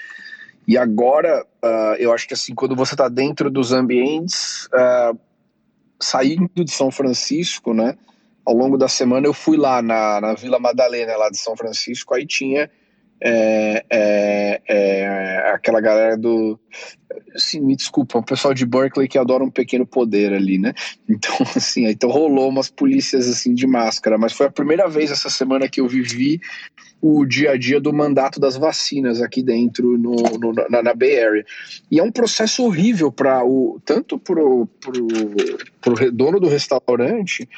[0.67, 5.19] E agora uh, eu acho que assim quando você está dentro dos ambientes uh,
[6.01, 7.97] saindo de São Francisco né
[8.45, 12.15] ao longo da semana eu fui lá na, na Vila Madalena, lá de São Francisco,
[12.15, 12.71] aí tinha
[13.25, 16.59] é, é, é, aquela galera do.
[17.37, 20.75] Assim, me desculpa, o pessoal de Berkeley que adora um pequeno poder ali, né?
[21.09, 25.31] Então, assim, então rolou umas polícias assim de máscara, mas foi a primeira vez essa
[25.31, 26.41] semana que eu vivi
[27.01, 31.23] o dia a dia do mandato das vacinas aqui dentro no, no na, na, Bay
[31.23, 31.45] Area.
[31.91, 34.69] E é um processo horrível para o tanto para o
[36.13, 37.49] dono do restaurante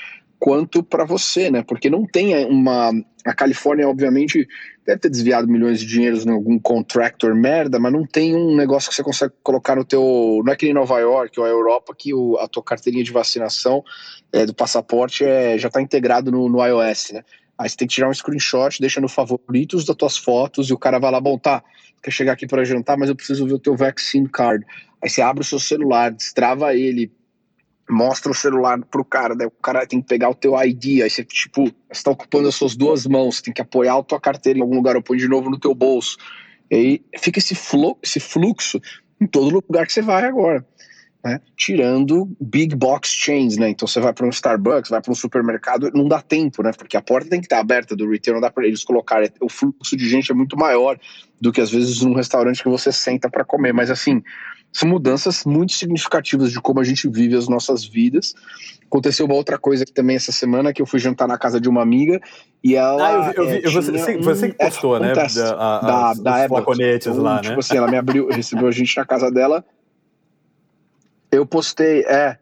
[0.45, 1.63] quanto para você, né?
[1.63, 2.93] Porque não tem uma.
[3.25, 4.47] A Califórnia, obviamente,
[4.85, 8.91] deve ter desviado milhões de dinheiros em algum contractor merda, mas não tem um negócio
[8.91, 10.43] que você consegue colocar no teu.
[10.45, 13.11] Não é que nem Nova York ou a Europa que o, a tua carteirinha de
[13.11, 13.83] vacinação
[14.31, 17.23] é, do passaporte é, já está integrado no, no iOS, né?
[17.57, 20.79] Aí você tem que tirar um screenshot, deixa no favoritos das tuas fotos e o
[20.79, 21.65] cara vai lá, bom, tá,
[22.03, 24.63] quer chegar aqui para jantar, mas eu preciso ver o teu vaccine card.
[25.01, 27.11] Aí você abre o seu celular, destrava ele,
[27.89, 31.11] mostra o celular pro cara, daí o cara tem que pegar o teu ID, aí
[31.11, 34.59] você, tipo, você tá ocupando as suas duas mãos, tem que apoiar a tua carteira
[34.59, 36.17] em algum lugar, ou põe de novo no teu bolso.
[36.71, 38.81] E aí fica esse, fluxo, esse fluxo
[39.21, 40.65] em todo lugar que você vai agora.
[41.25, 41.41] Né?
[41.57, 43.71] Tirando big box chains, né?
[43.71, 46.71] Então você vai para um Starbucks, vai para um supermercado, não dá tempo, né?
[46.77, 49.31] Porque a porta tem que estar aberta do retail, não dá para eles colocarem.
[49.41, 50.99] O fluxo de gente é muito maior
[51.41, 53.73] do que às vezes num restaurante que você senta para comer.
[53.73, 54.23] Mas assim,
[54.75, 58.35] são mudanças muito significativas de como a gente vive as nossas vidas.
[58.87, 61.69] Aconteceu uma outra coisa aqui também essa semana, que eu fui jantar na casa de
[61.69, 62.21] uma amiga
[62.63, 63.29] e ela.
[63.29, 63.67] Ah, eu vi, eu vi.
[63.69, 65.13] É, você, você, que postou, né?
[65.13, 67.59] Um da, a, da, da flaconetes então, lá, tipo né?
[67.61, 69.65] assim, ela me abriu, recebeu a gente na casa dela.
[71.31, 72.37] Eu postei, é.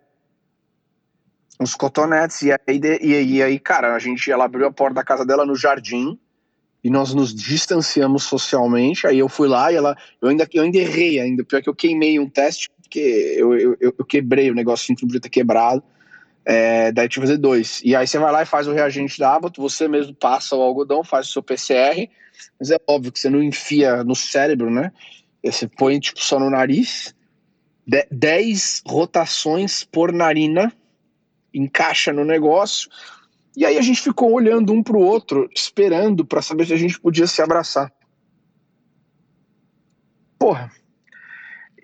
[1.61, 5.25] Uns cotonetes, e aí, e aí, cara, a gente, ela abriu a porta da casa
[5.25, 6.19] dela no jardim
[6.83, 9.07] e nós nos distanciamos socialmente.
[9.07, 11.75] Aí eu fui lá e ela, eu ainda, eu ainda errei, ainda pior que eu
[11.75, 15.83] queimei um teste, porque eu, eu, eu quebrei o negócio, podia ter quebrado.
[16.45, 17.81] É, daí tive que fazer dois.
[17.85, 20.63] E aí você vai lá e faz o reagente da Abbott, você mesmo passa o
[20.63, 22.09] algodão, faz o seu PCR,
[22.59, 24.93] mas é óbvio que você não enfia no cérebro, né?
[25.45, 27.15] Você põe tipo só no nariz,
[28.11, 30.73] 10 rotações por narina,
[31.55, 32.91] encaixa no negócio,
[33.57, 36.77] E aí a gente ficou olhando um para o outro, esperando para saber se a
[36.77, 37.93] gente podia se abraçar.
[40.39, 40.71] Porra.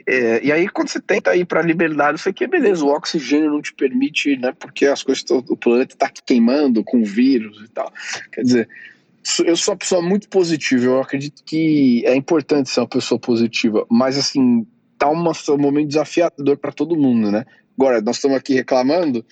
[0.06, 3.50] É, e aí, quando você tenta ir para a liberdade, você que beleza, o oxigênio
[3.50, 4.54] não te permite, né?
[4.58, 7.92] Porque as coisas, o planeta está queimando com vírus e tal.
[8.32, 8.68] Quer dizer,
[9.44, 10.86] eu sou uma pessoa muito positiva.
[10.86, 14.66] Eu acredito que é importante ser uma pessoa positiva, mas assim,
[14.98, 17.44] tá uma, um momento desafiador para todo mundo, né?
[17.78, 19.24] Agora, nós estamos aqui reclamando,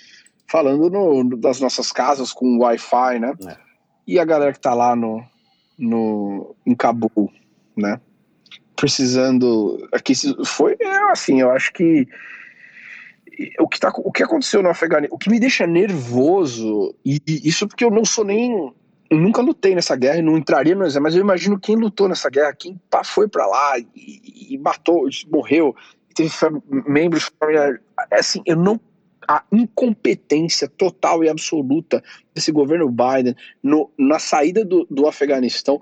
[0.48, 3.32] falando no, das nossas casas com Wi-Fi, né?
[3.46, 3.56] É.
[4.06, 5.22] E a galera que tá lá no,
[5.78, 7.32] no, em Cabul,
[7.76, 8.00] né?
[8.74, 9.88] Precisando.
[9.92, 10.12] Aqui
[10.44, 12.06] foi é, assim, eu acho que
[13.58, 17.48] o que, tá, o que aconteceu no Afeganistão, o que me deixa nervoso, e, e
[17.48, 18.72] isso porque eu não sou nem
[19.10, 22.08] eu nunca lutei nessa guerra e não entraria no exército, mas eu imagino quem lutou
[22.08, 23.84] nessa guerra, quem foi para lá e,
[24.50, 25.74] e, matou, morreu,
[26.14, 26.30] teve
[26.88, 27.80] membros familiares.
[28.10, 28.80] É assim, eu não.
[29.28, 32.02] A incompetência total e absoluta
[32.34, 35.80] desse governo Biden no, na saída do, do Afeganistão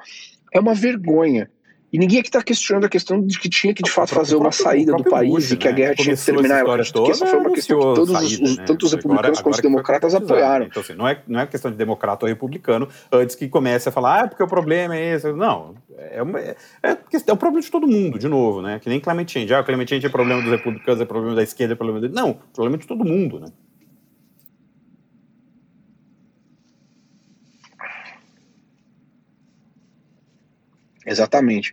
[0.53, 1.51] é uma vergonha.
[1.95, 4.51] E ninguém aqui está questionando a questão de que tinha que de fato fazer uma
[4.51, 5.77] saída do país e que a né?
[5.77, 6.59] guerra tinha que terminar.
[6.59, 8.65] Eu acredito que essa foi uma questão que todos saída, os, né?
[8.67, 10.67] tanto os republicanos quanto os democratas apoiaram.
[10.67, 13.93] Então, assim, não, é, não é questão de democrata ou republicano antes que comece a
[13.93, 15.33] falar, ah, porque o problema é esse.
[15.33, 18.81] Não, é, uma, é, é, é o problema de todo mundo, de novo, né?
[18.81, 19.55] Que nem climate change.
[19.55, 22.13] Ah, o climate change é problema dos republicanos, é problema da esquerda, é problema dele.
[22.13, 23.47] Não, é problema de todo mundo, né?
[31.07, 31.73] Exatamente.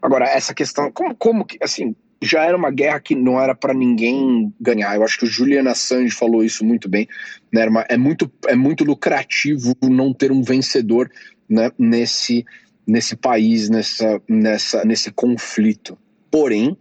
[0.00, 3.72] Agora, essa questão, como, como que, assim, já era uma guerra que não era para
[3.72, 4.94] ninguém ganhar.
[4.94, 7.08] Eu acho que o Julian Assange falou isso muito bem.
[7.52, 7.66] Né?
[7.88, 11.10] é, muito, é muito lucrativo não ter um vencedor
[11.48, 12.44] né, nesse,
[12.86, 15.98] nesse país, nessa, nessa, nesse conflito.
[16.30, 16.76] Porém,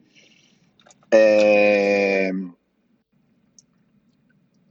[1.12, 2.32] é,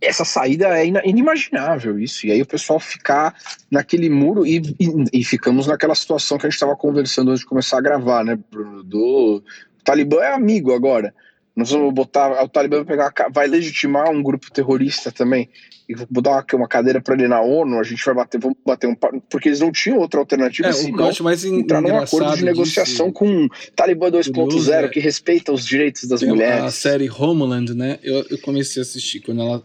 [0.01, 2.27] essa saída é inimaginável isso.
[2.27, 3.35] E aí o pessoal ficar
[3.71, 7.47] naquele muro e, e, e ficamos naquela situação que a gente estava conversando antes de
[7.47, 8.83] começar a gravar, né, Bruno?
[8.83, 9.43] Do
[9.79, 11.15] o Talibã é amigo agora.
[11.57, 12.41] Nós vamos botar.
[12.45, 15.49] O Talibã vai, pegar, vai legitimar um grupo terrorista também.
[15.89, 17.81] E botar uma, uma cadeira para ele na ONU.
[17.81, 18.95] A gente vai bater, vamos bater um.
[19.29, 20.69] Porque eles não tinham outra alternativa.
[20.69, 25.01] É, eu acho mais entrar num acordo de negociação disso, com Talibã 2.0, é, que
[25.01, 26.63] respeita os direitos das mulheres.
[26.63, 27.99] A série Homeland, né?
[28.05, 29.65] Eu, eu comecei a assistir quando ela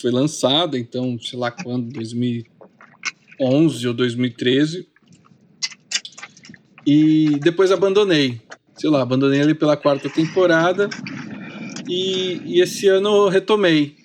[0.00, 4.88] foi lançada, então, sei lá quando, 2011 ou 2013.
[6.86, 8.40] E depois abandonei.
[8.76, 10.88] Sei lá, abandonei ele pela quarta temporada.
[11.88, 13.96] E, e esse ano retomei.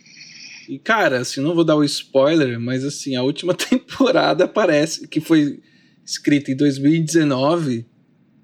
[0.68, 5.20] E, cara, assim, não vou dar o spoiler, mas assim, a última temporada parece que
[5.20, 5.60] foi
[6.06, 7.86] escrita em 2019,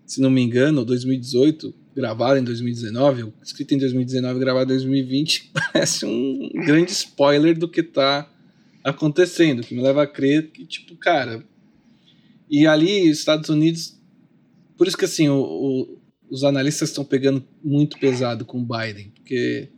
[0.05, 5.51] se não me engano, ou 2018 gravado em 2019, escrito em 2019, gravado em 2020,
[5.71, 8.29] parece um grande spoiler do que tá
[8.84, 11.43] acontecendo, que me leva a crer que, tipo, cara.
[12.49, 13.97] E ali, Estados Unidos.
[14.77, 19.12] Por isso que, assim, o, o, os analistas estão pegando muito pesado com o Biden,
[19.15, 19.69] porque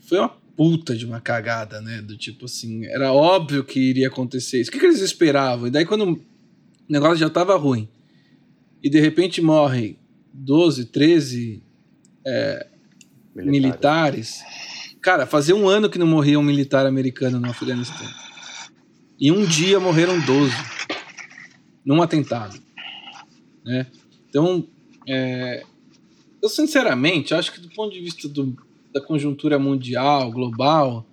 [0.00, 2.02] foi uma puta de uma cagada, né?
[2.02, 4.68] Do tipo assim, era óbvio que iria acontecer isso.
[4.68, 5.66] O que, que eles esperavam?
[5.66, 6.20] E daí, quando o
[6.86, 7.88] negócio já tava ruim,
[8.82, 9.96] e de repente morre
[10.32, 11.62] 12, 13
[12.26, 12.66] é,
[13.34, 14.40] militares.
[14.40, 14.44] militares.
[15.00, 18.06] Cara, fazia um ano que não morria um militar americano no Afeganistão.
[19.18, 20.52] E um dia morreram 12
[21.84, 22.60] num atentado.
[23.64, 23.86] Né?
[24.28, 24.66] Então,
[25.08, 25.64] é,
[26.40, 28.56] eu sinceramente acho que do ponto de vista do,
[28.92, 31.06] da conjuntura mundial, global,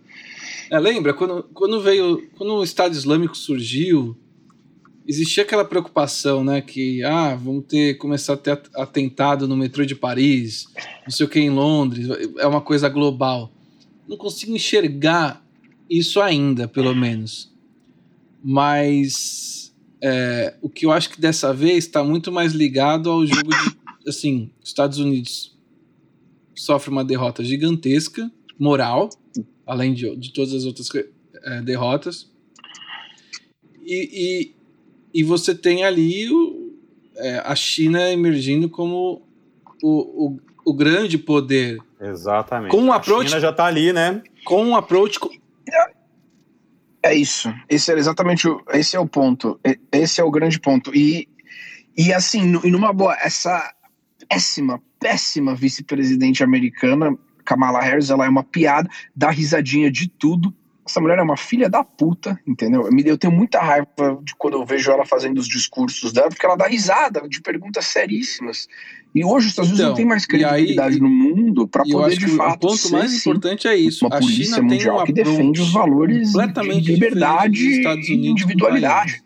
[0.71, 4.17] é, lembra quando, quando veio, quando o Estado Islâmico surgiu,
[5.07, 9.95] existia aquela preocupação, né, que ah, vamos ter começar a ter atentado no metrô de
[9.95, 10.67] Paris,
[11.03, 12.07] não sei o que em Londres,
[12.37, 13.51] é uma coisa global.
[14.07, 15.43] Não consigo enxergar
[15.89, 17.51] isso ainda, pelo menos.
[18.43, 23.49] Mas é, o que eu acho que dessa vez está muito mais ligado ao jogo
[23.49, 25.57] de, assim, Estados Unidos
[26.55, 29.09] sofre uma derrota gigantesca, moral,
[29.65, 30.89] além de, de todas as outras
[31.43, 32.29] é, derrotas.
[33.85, 34.58] E, e
[35.23, 36.73] você tem ali o,
[37.15, 39.21] é, a China emergindo como
[39.81, 41.79] o, o, o, grande poder.
[41.99, 42.71] Exatamente.
[42.71, 44.21] Com um approach, a China já está ali, né?
[44.45, 45.19] Com um approach.
[47.01, 47.53] É isso.
[47.69, 49.59] Esse é exatamente o, esse é o ponto.
[49.91, 50.93] Esse é o grande ponto.
[50.95, 51.27] E,
[51.97, 53.73] e assim, e numa boa, essa
[54.27, 60.53] péssima, péssima vice-presidente americana, Kamala Harris, ela é uma piada, dá risadinha de tudo,
[60.89, 62.89] essa mulher é uma filha da puta, entendeu?
[63.05, 66.55] Eu tenho muita raiva de quando eu vejo ela fazendo os discursos dela, porque ela
[66.55, 68.67] dá risada de perguntas seríssimas.
[69.13, 72.17] E hoje os Estados Unidos então, não tem mais credibilidade aí, no mundo para poder
[72.17, 72.65] de fato.
[72.65, 74.05] O ponto mais sim, importante é isso.
[74.05, 79.23] Uma a polícia China mundial que defende os valores de liberdade e individualidade.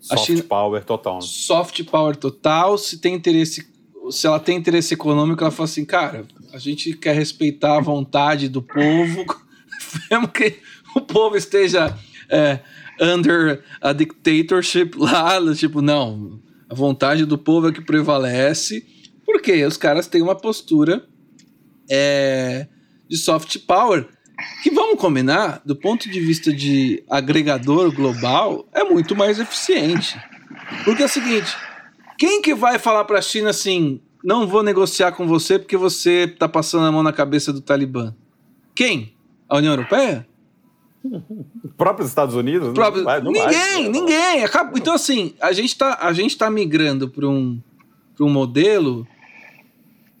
[0.00, 1.20] Soft China, power total.
[1.20, 2.78] Soft power total.
[2.78, 3.66] Se tem interesse,
[4.10, 8.48] se ela tem interesse econômico, ela fala assim, cara, a gente quer respeitar a vontade
[8.48, 9.24] do povo,
[10.10, 10.58] mesmo que
[10.94, 11.96] o povo esteja
[12.28, 12.60] é,
[13.00, 18.86] under a dictatorship lá, tipo, não, a vontade do povo é que prevalece,
[19.24, 21.04] porque os caras têm uma postura
[21.90, 22.66] é,
[23.08, 24.06] de soft power
[24.62, 30.18] que vamos combinar, do ponto de vista de agregador global, é muito mais eficiente.
[30.84, 31.54] Porque é o seguinte,
[32.18, 36.24] quem que vai falar para a China assim, não vou negociar com você porque você
[36.24, 38.14] está passando a mão na cabeça do Talibã?
[38.74, 39.14] Quem?
[39.50, 40.26] A União Europeia?
[41.76, 42.72] Próprios Estados Unidos?
[42.72, 43.02] Próprio...
[43.02, 43.88] Não vai, não ninguém, vai.
[43.88, 44.44] ninguém.
[44.76, 47.60] Então, assim, a gente está a gente tá migrando para um,
[48.20, 49.06] um modelo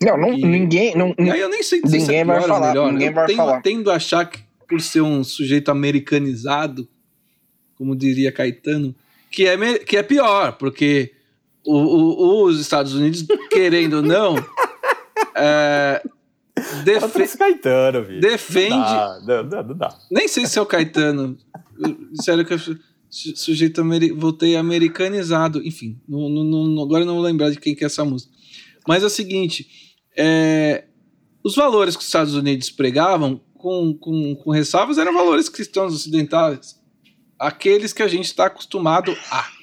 [0.02, 0.42] não, não e...
[0.42, 0.96] ninguém.
[0.96, 2.68] Não, aí eu nem sei dizer ninguém vai falar.
[2.68, 2.92] Melhor.
[2.92, 3.60] Ninguém eu vai tenho, falar.
[3.60, 6.88] tendo a achar que, por ser um sujeito americanizado,
[7.76, 8.94] como diria Caetano,
[9.30, 11.12] que é, que é pior, porque
[11.64, 14.36] o, o, os Estados Unidos, querendo ou não.
[15.36, 16.02] é,
[16.84, 18.20] defe Caetano, filho.
[18.20, 18.70] Defende.
[18.70, 19.98] Não dá, não, não dá.
[20.10, 21.36] Nem sei se é o Caetano.
[22.14, 22.58] Sério que eu
[23.10, 24.14] sujeito amer...
[24.14, 25.62] voltei americanizado.
[25.64, 28.32] Enfim, não, não, agora não vou lembrar de quem que é essa música.
[28.86, 29.68] Mas é o seguinte:
[30.16, 30.84] é,
[31.42, 36.80] os valores que os Estados Unidos pregavam, com, com, com ressalvas, eram valores cristãos ocidentais.
[37.38, 39.60] Aqueles que a gente está acostumado a.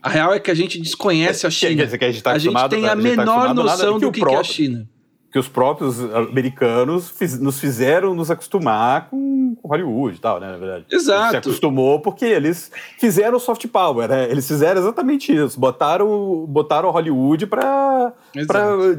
[0.00, 1.74] A real é que a gente desconhece a China.
[1.74, 3.98] Quer dizer que a gente, tá a gente tem a, a tá menor tá noção
[3.98, 4.88] do que, que é a China
[5.30, 10.56] que os próprios americanos fiz, nos fizeram nos acostumar com, Hollywood e tal, né, na
[10.56, 10.86] verdade.
[10.90, 11.30] Exato.
[11.30, 14.30] Se acostumou porque eles fizeram soft power, né?
[14.30, 15.58] Eles fizeram exatamente isso.
[15.58, 18.14] Botaram, botaram Hollywood para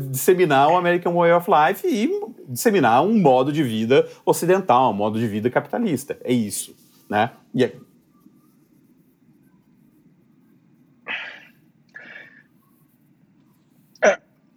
[0.10, 2.10] disseminar o American Way of Life e
[2.48, 6.18] disseminar um modo de vida ocidental, um modo de vida capitalista.
[6.24, 6.76] É isso,
[7.10, 7.32] né?
[7.54, 7.74] E é,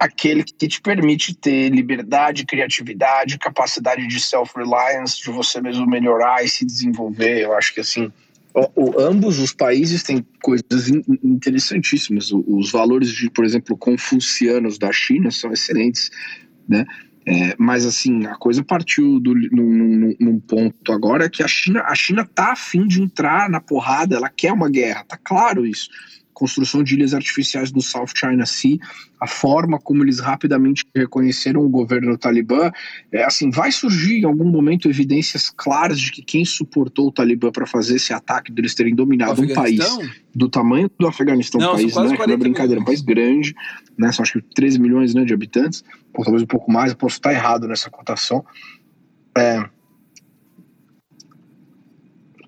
[0.03, 6.49] aquele que te permite ter liberdade, criatividade, capacidade de self-reliance, de você mesmo melhorar e
[6.49, 7.43] se desenvolver.
[7.43, 8.11] Eu acho que assim,
[8.53, 12.33] o, o, ambos os países têm coisas in, interessantíssimas.
[12.33, 16.11] O, os valores de, por exemplo, confucianos da China são excelentes,
[16.69, 16.85] né?
[17.25, 21.95] É, mas assim, a coisa partiu do, num, num, ponto agora que a China, a
[21.95, 25.89] China tá afim de entrar na porrada, ela quer uma guerra, tá claro isso
[26.33, 28.79] construção de ilhas artificiais no South China Sea,
[29.21, 32.71] a forma como eles rapidamente reconheceram o governo talibã,
[33.13, 37.51] é assim, vai surgir em algum momento evidências claras de que quem suportou o talibã
[37.53, 39.81] para fazer esse ataque deles terem dominado um país
[40.35, 43.55] do tamanho do Afeganistão, não, um país, né, não é brincadeira, um país grande,
[43.97, 46.97] né, são acho que 13 milhões né, de habitantes, ou talvez um pouco mais, eu
[46.97, 48.45] posso estar errado nessa cotação,
[49.37, 49.65] é,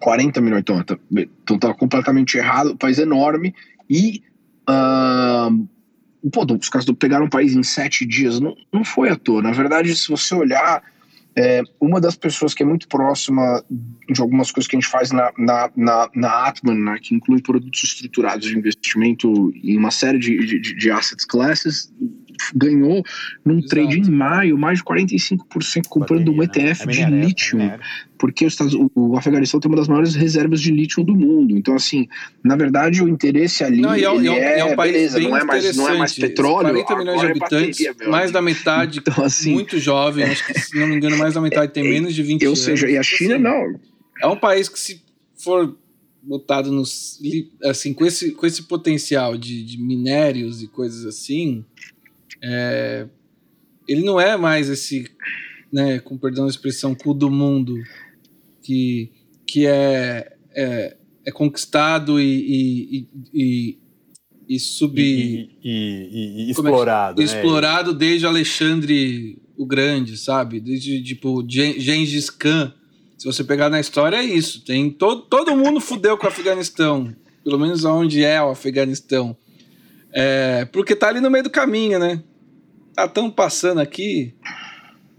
[0.01, 3.55] 40 milhões, então, então tá completamente errado, um país enorme,
[3.89, 4.23] e
[4.69, 5.69] uh,
[6.31, 9.43] pô, os caras pegaram um país em sete dias, não, não foi à toa.
[9.43, 10.83] Na verdade, se você olhar,
[11.37, 13.63] é, uma das pessoas que é muito próxima
[14.09, 17.43] de algumas coisas que a gente faz na, na, na, na Atman, né, que inclui
[17.43, 21.93] produtos estruturados de investimento em uma série de, de, de assets classes,
[22.55, 23.03] ganhou
[23.45, 23.69] num Exato.
[23.69, 26.93] trade em maio mais de 45% comprando um ETF né?
[26.93, 27.59] de lítio,
[28.19, 28.57] porque os,
[28.95, 31.57] o Afeganistão tem uma das maiores reservas de lítio do mundo.
[31.57, 32.09] Então, assim,
[32.43, 35.45] na verdade, o interesse ali não, é, um, é, é, um país beleza, não é
[35.45, 36.85] mais, não é mais petróleo.
[36.85, 40.59] 40 milhões de é habitantes, bateria, mais da metade então, assim, muito jovem, acho que,
[40.59, 42.59] se não me engano, mais da metade tem menos de 20 anos.
[42.59, 43.81] Ou seja, e a China assim, não.
[44.23, 45.03] É um país que se
[45.37, 45.77] for
[46.23, 47.21] botado nos
[47.63, 51.65] assim com esse com esse potencial de, de minérios e coisas assim
[52.47, 53.07] é,
[53.89, 55.11] ele não é mais esse,
[55.73, 57.75] né, com perdão da expressão, cu do mundo
[58.63, 59.11] que,
[59.47, 62.27] que é, é, é conquistado e,
[63.01, 63.79] e, e,
[64.49, 65.01] e sub.
[65.01, 67.21] E, e, e explorado.
[67.21, 70.61] É explorado desde Alexandre o Grande, sabe?
[70.61, 72.75] Desde tipo Gengis Khan.
[73.17, 74.65] Se você pegar na história, é isso.
[74.65, 77.15] Tem todo, todo mundo fudeu com o Afeganistão.
[77.43, 79.37] Pelo menos aonde é o Afeganistão.
[80.13, 82.23] É, porque tá ali no meio do caminho, né?
[82.97, 84.35] Ah, estão passando aqui.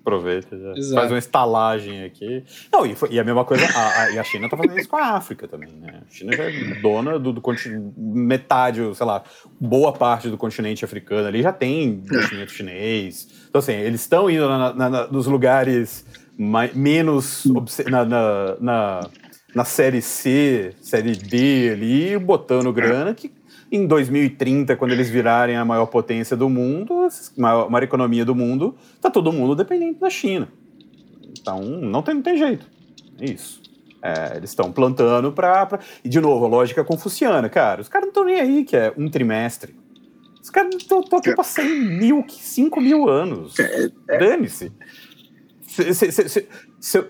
[0.02, 0.94] Aproveita, já.
[0.94, 2.44] faz uma estalagem aqui.
[2.72, 4.88] Não, e, foi, e a mesma coisa, a, a, e a China tá fazendo isso
[4.88, 6.02] com a África também, né?
[6.08, 9.24] A China já é dona do, do continente, metade, sei lá,
[9.60, 13.28] boa parte do continente africano ali já tem investimento chinês.
[13.50, 16.06] Então, assim, eles estão indo na, na, na, nos lugares
[16.38, 17.44] mais, menos
[17.90, 19.10] na, na, na,
[19.56, 23.32] na série C, série D ali, botando grana que
[23.72, 28.36] em 2030, quando eles virarem a maior potência do mundo, a maior, maior economia do
[28.36, 30.48] mundo, tá todo mundo dependente da China.
[31.40, 32.66] Então, não tem, não tem jeito.
[33.20, 33.62] É isso.
[34.02, 35.80] É, eles estão plantando para.
[36.04, 37.82] E, de novo, a lógica confuciana, cara.
[37.82, 39.76] Os caras não estão nem aí, que é um trimestre.
[40.42, 43.58] Os caras estão aqui para 100 mil, 5 mil anos.
[43.60, 44.18] É, é.
[44.20, 44.72] Dane-se.
[45.68, 46.48] Se, se, se,
[46.80, 47.06] se,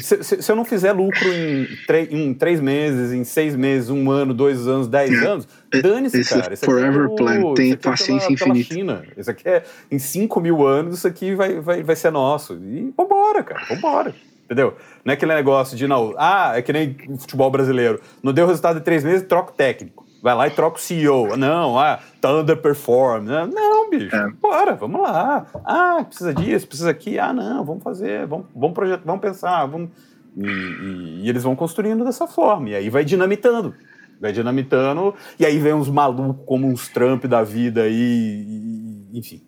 [0.00, 1.66] se, se, se, eu não fizer lucro em,
[2.10, 5.26] em, três meses, em seis meses, um ano, dois anos, dez é.
[5.26, 5.48] anos,
[5.82, 6.54] dane-se, cara.
[6.54, 8.94] Esse forever é plan, tem paciência pela, infinita.
[8.94, 9.02] Pela China.
[9.16, 12.54] Isso aqui é, em cinco mil anos, isso aqui vai, vai, vai ser nosso.
[12.54, 14.14] E vambora, cara, vambora.
[14.44, 14.76] Entendeu?
[15.04, 18.00] Não é aquele negócio de, não, ah, é que nem futebol brasileiro.
[18.20, 20.04] Não deu resultado em três meses, troca o técnico.
[20.20, 21.36] Vai lá e troca o CEO.
[21.36, 23.24] Não, ah, underperform.
[23.24, 24.30] Não, bicho, é.
[24.40, 25.46] bora, vamos lá.
[25.64, 27.18] Ah, precisa disso, precisa aqui.
[27.18, 29.90] Ah, não, vamos fazer, vamos, vamos projetar, vamos pensar, vamos...
[30.36, 32.70] E, e, e, eles vão construindo dessa forma.
[32.70, 33.74] E aí vai dinamitando.
[34.20, 35.14] Vai dinamitando.
[35.38, 39.42] E aí vem uns malucos como uns Trump da vida aí, e, enfim.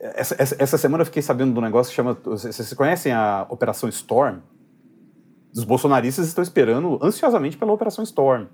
[0.00, 2.18] Essa, essa, essa, semana eu fiquei sabendo de um negócio que chama.
[2.24, 4.38] Vocês conhecem a Operação Storm?
[5.54, 8.46] Os bolsonaristas estão esperando ansiosamente pela Operação Storm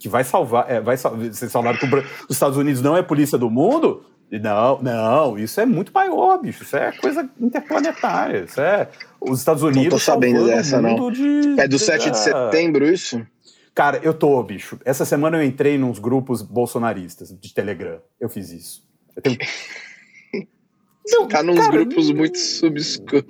[0.00, 3.50] que vai salvar, é, vai vocês falaram que os Estados Unidos não é polícia do
[3.50, 4.02] mundo?
[4.30, 6.62] Não, não, isso é muito maior, bicho.
[6.62, 8.44] Isso é coisa interplanetária.
[8.44, 8.88] Isso é
[9.20, 9.84] os Estados Unidos.
[9.84, 11.10] Não tô sabendo dessa, não.
[11.10, 13.24] De, é do 7 de setembro isso?
[13.74, 14.78] Cara, eu tô, bicho.
[14.84, 18.00] Essa semana eu entrei nos grupos bolsonaristas de Telegram.
[18.18, 18.88] Eu fiz isso.
[19.14, 19.36] Eu tenho...
[21.12, 23.24] Não, tá nos grupos muito subscuros.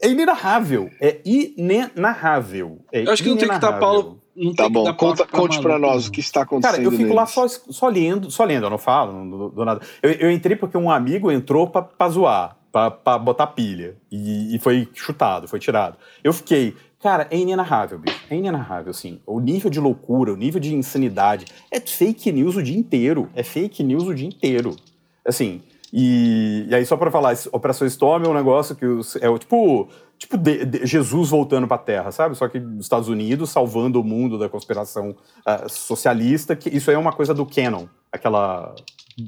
[0.00, 0.90] É inenarrável.
[1.00, 2.78] É inenarrável.
[2.92, 5.78] É eu acho que não tem que estar Paulo não tá bom, conta, conte para
[5.78, 6.76] nós o que está acontecendo.
[6.76, 9.80] Cara, eu fico lá só, só lendo, só lendo, eu não falo do, do nada.
[10.02, 14.86] Eu, eu, entrei porque um amigo entrou para zoar, para botar pilha, e, e, foi
[14.92, 15.96] chutado, foi tirado.
[16.22, 19.20] Eu fiquei, cara, é inenarrável, bicho, é inenarrável, assim.
[19.26, 23.42] O nível de loucura, o nível de insanidade, é fake news o dia inteiro, é
[23.42, 24.76] fake news o dia inteiro.
[25.24, 25.62] Assim,
[25.92, 28.84] e, e aí só para falar, Operação Storm é um negócio que
[29.20, 29.88] é o tipo
[30.18, 32.34] tipo de, de Jesus voltando para a Terra, sabe?
[32.34, 36.96] Só que os Estados Unidos salvando o mundo da conspiração uh, socialista, que isso aí
[36.96, 38.74] é uma coisa do Canon, aquela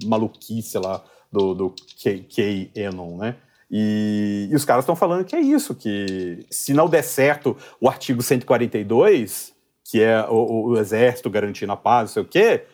[0.04, 3.36] maluquice lá do, do K-Anon, né?
[3.70, 7.86] E, e, os caras estão falando que é isso, que se não der certo o
[7.86, 12.64] artigo 142, que é o, o exército garantindo a paz, não sei o quê,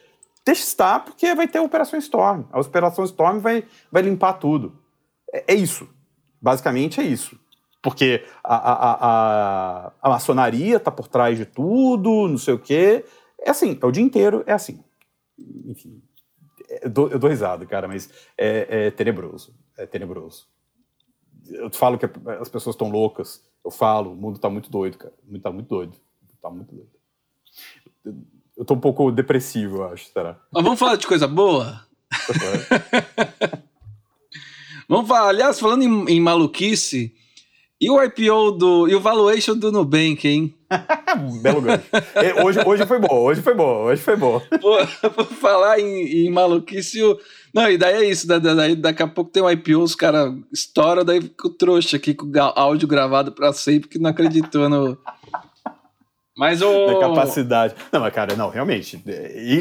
[0.46, 2.44] deixa estar, porque vai ter a Operação Storm.
[2.52, 4.78] A Operação Storm vai, vai limpar tudo.
[5.32, 5.88] É, é isso.
[6.40, 7.36] Basicamente é isso
[7.84, 13.04] porque a, a, a, a maçonaria está por trás de tudo, não sei o quê.
[13.38, 14.82] É assim, é o dia inteiro é assim.
[15.66, 16.02] Enfim,
[16.80, 18.08] eu dou, eu dou risada, cara, mas
[18.38, 19.54] é, é, tenebroso.
[19.76, 20.46] É tenebroso.
[21.50, 22.06] Eu falo que
[22.40, 23.44] as pessoas estão loucas.
[23.62, 25.12] Eu falo, o mundo está muito doido, cara.
[25.22, 25.96] O mundo está muito doido.
[26.34, 26.90] Está muito doido.
[28.56, 30.40] Eu estou um pouco depressivo, eu acho, será?
[30.50, 31.86] Mas vamos falar de coisa boa?
[34.88, 37.14] vamos falar, aliás, falando em, em maluquice,
[37.80, 38.88] e o IPO do.
[38.88, 40.54] E o valuation do Nubank, hein?
[41.42, 41.84] Belo gancho.
[42.44, 44.40] Hoje, hoje foi bom, hoje foi bom, hoje foi bom.
[44.62, 47.02] Vou, falar em, em maluquice.
[47.02, 47.18] O...
[47.52, 51.04] Não, e daí é isso, daí daqui a pouco tem um IPO, os caras estouram,
[51.04, 54.96] daí fica o trouxa aqui com o áudio gravado pra sempre, que não acreditou no.
[56.36, 56.86] Mas o.
[56.86, 57.74] Da capacidade.
[57.92, 59.02] Não, mas, cara, não, realmente.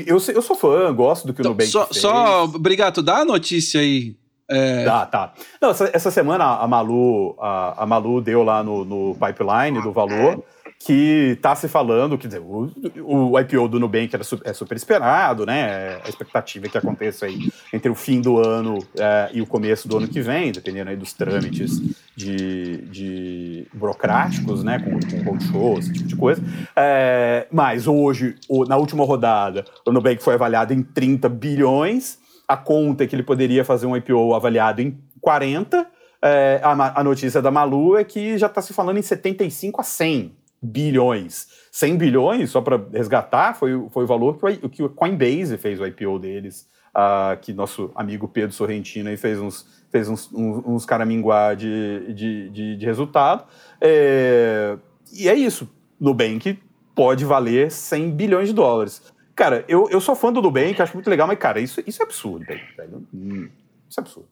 [0.07, 1.99] Eu, eu sou fã, gosto do que o então, Nubank só, fez.
[1.99, 4.15] Só, obrigado, dá a notícia aí
[4.49, 4.83] é...
[4.85, 5.33] Tá, tá.
[5.61, 9.91] Não, essa, essa semana a Malu, a, a, Malu deu lá no, no pipeline do
[9.91, 10.43] valor
[10.85, 12.69] que está se falando, dizer, o,
[13.05, 16.01] o IPO do Nubank era, é super esperado, né?
[16.03, 19.87] A expectativa é que aconteça aí entre o fim do ano é, e o começo
[19.87, 21.79] do ano que vem, dependendo aí dos trâmites
[22.15, 24.79] de, de burocráticos, né?
[24.79, 26.43] Com, com roadshows, esse tipo de coisa.
[26.75, 28.35] É, mas hoje,
[28.67, 33.63] na última rodada, o Nubank foi avaliado em 30 bilhões a conta que ele poderia
[33.63, 35.87] fazer um IPO avaliado em 40.
[36.21, 39.83] É, a, a, notícia da Malu é que já está se falando em 75 a
[39.83, 41.47] 100 bilhões.
[41.71, 45.79] 100 bilhões, só para resgatar, foi, foi o valor que o, que o Coinbase fez
[45.79, 50.63] o IPO deles, uh, que nosso amigo Pedro Sorrentino aí fez uns, fez uns, uns,
[50.65, 53.45] uns caraminguá de, de, de, de resultado.
[53.81, 54.77] É,
[55.11, 55.69] e é isso.
[55.99, 56.57] Nubank
[56.95, 59.01] pode valer 100 bilhões de dólares.
[59.35, 62.05] Cara, eu, eu sou fã do Nubank, acho muito legal, mas, cara, isso, isso é
[62.05, 63.07] absurdo, velho.
[63.13, 63.49] Hum,
[63.89, 64.29] isso é absurdo.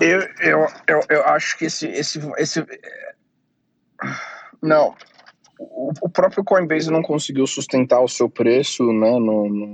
[0.00, 1.86] Eu, eu, eu, eu acho que esse.
[1.86, 2.64] esse, esse
[4.60, 4.94] não.
[5.58, 9.68] O, o próprio Coinbase não conseguiu sustentar o seu preço né, no, no,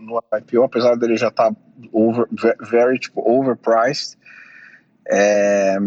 [0.00, 1.56] no IPO, apesar dele já estar tá
[1.92, 2.26] over,
[2.70, 4.16] very, tipo, overpriced.
[5.06, 5.78] É,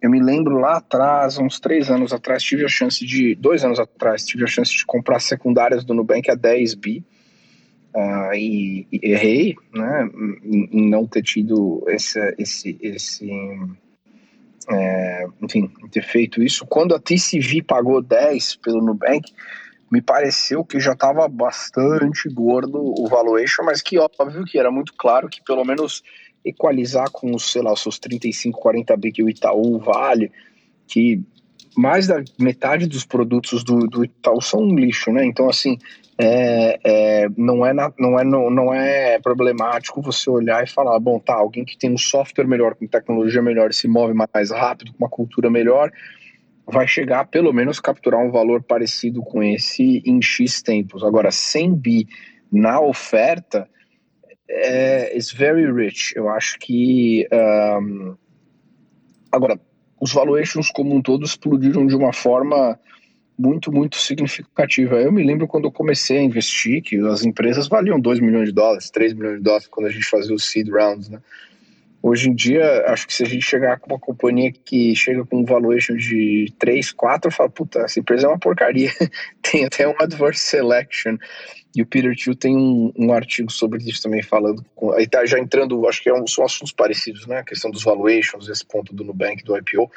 [0.00, 3.78] eu me lembro lá atrás, uns três anos atrás, tive a chance de, dois anos
[3.78, 7.04] atrás, tive a chance de comprar secundárias do Nubank a 10 bi.
[7.92, 10.08] Uh, e, e, errei, né,
[10.44, 13.28] em, em, não ter tido esse, esse, esse
[14.70, 16.64] é, enfim, ter feito isso.
[16.66, 19.32] Quando a TCV pagou 10 pelo Nubank,
[19.90, 24.94] me pareceu que já estava bastante gordo o valuation, mas que óbvio que era muito
[24.94, 26.02] claro que pelo menos
[26.44, 30.30] equalizar com os, sei lá, os seus 35, 40 B que o Itaú vale,
[30.86, 31.22] que
[31.76, 35.24] mais da metade dos produtos do, do Itaú são um lixo, né?
[35.24, 35.78] Então, assim,
[36.18, 40.98] é, é, não, é na, não, é, não, não é problemático você olhar e falar,
[40.98, 44.92] bom, tá, alguém que tem um software melhor, com tecnologia melhor, se move mais rápido,
[44.92, 45.90] com uma cultura melhor,
[46.66, 51.02] vai chegar pelo menos capturar um valor parecido com esse em X tempos.
[51.02, 52.08] Agora, 100 bi
[52.52, 53.68] na oferta
[54.50, 56.12] é is very rich.
[56.16, 58.16] Eu acho que um,
[59.30, 59.58] agora
[60.00, 62.78] os valuations como um todo explodiram de uma forma
[63.38, 64.96] muito, muito significativa.
[64.96, 68.54] Eu me lembro quando eu comecei a investir que as empresas valiam 2 milhões de
[68.54, 71.20] dólares, 3 milhões de dólares quando a gente fazia os seed rounds, né?
[72.02, 75.40] Hoje em dia, acho que se a gente chegar com uma companhia que chega com
[75.40, 78.90] um valuation de 3, 4, eu falo, puta, essa empresa é uma porcaria.
[79.42, 81.18] tem até um adverse selection.
[81.74, 84.64] E o Peter Thiel tem um, um, artigo sobre isso também falando.
[84.74, 87.38] Com, aí tá já entrando, acho que é um, são assuntos parecidos, né?
[87.38, 89.90] A questão dos valuations, esse ponto do Nubank, do IPO,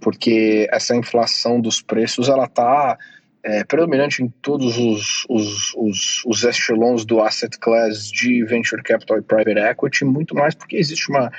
[0.00, 2.98] porque essa inflação dos preços, ela tá
[3.42, 9.18] é, predominante em todos os, os, os, os echelons do asset class de venture capital
[9.18, 11.30] e private equity, muito mais porque existe uma,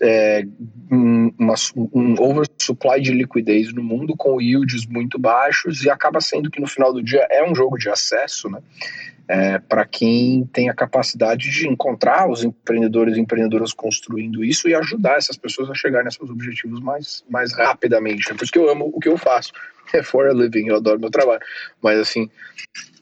[0.00, 0.46] é,
[0.90, 1.54] uma,
[1.92, 6.66] um oversupply de liquidez no mundo com yields muito baixos e acaba sendo que no
[6.66, 8.60] final do dia é um jogo de acesso, né?
[9.28, 14.74] É, para quem tem a capacidade de encontrar os empreendedores e empreendedoras construindo isso e
[14.74, 18.30] ajudar essas pessoas a chegar nesses objetivos mais, mais rapidamente.
[18.30, 19.52] É por isso que eu amo o que eu faço.
[19.90, 21.40] É for a living, eu adoro meu trabalho.
[21.80, 22.28] Mas assim,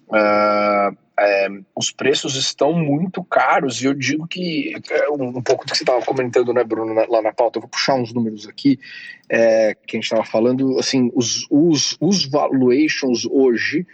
[0.08, 5.64] uh, é, os preços estão muito caros e eu digo que é um, um pouco
[5.64, 7.58] do que você estava comentando, né, Bruno, na, lá na pauta.
[7.58, 8.78] Eu vou puxar uns números aqui
[9.28, 10.78] é, que a gente estava falando.
[10.78, 13.86] Assim, os, os, os valuations hoje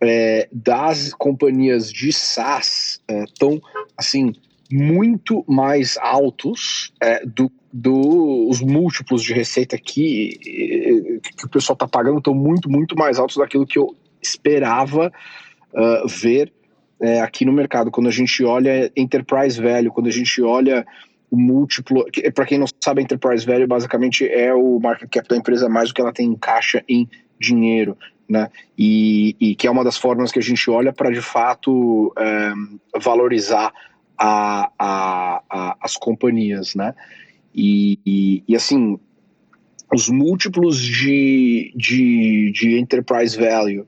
[0.00, 3.60] é, das companhias de SaaS estão é,
[3.96, 4.32] assim
[4.70, 11.86] muito mais altos é, do, do os múltiplos de receita que, que o pessoal está
[11.86, 15.12] pagando estão muito muito mais altos daquilo que eu esperava
[15.72, 16.52] uh, ver
[17.00, 17.90] é, aqui no mercado.
[17.90, 20.84] Quando a gente olha enterprise value quando a gente olha
[21.30, 25.68] o múltiplo para quem não sabe enterprise value basicamente é o market cap da empresa
[25.68, 27.08] mais o que ela tem em caixa em
[27.40, 27.96] dinheiro
[28.28, 28.50] né?
[28.76, 32.52] E, e, que é uma das formas que a gente olha para de fato é,
[33.00, 33.72] valorizar
[34.18, 36.94] a, a, a, as companhias, né?
[37.54, 38.98] E, e, e, assim,
[39.92, 43.86] os múltiplos de, de, de enterprise value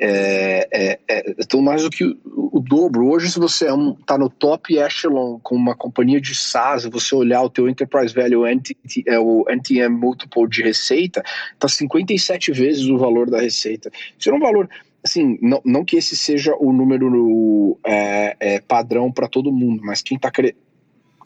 [0.00, 3.08] é, é, é, então mais do que o, o, dobro.
[3.08, 3.66] Hoje, se você
[4.00, 8.14] está é no top echelon com uma companhia de SaaS, você olhar o teu enterprise
[8.14, 11.22] value, NTT, é, o NTM multiple de receita,
[11.52, 13.90] está 57 vezes o valor da receita.
[14.16, 14.68] Isso é um valor
[15.02, 20.02] assim, não, não que esse seja o número é, é, padrão para todo mundo, mas
[20.02, 20.30] quem tá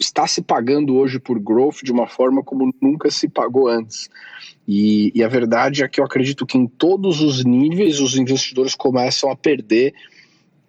[0.00, 4.08] está se pagando hoje por growth de uma forma como nunca se pagou antes.
[4.66, 8.74] E, e, a verdade é que eu acredito que em todos os níveis os investidores
[8.74, 9.92] começam a perder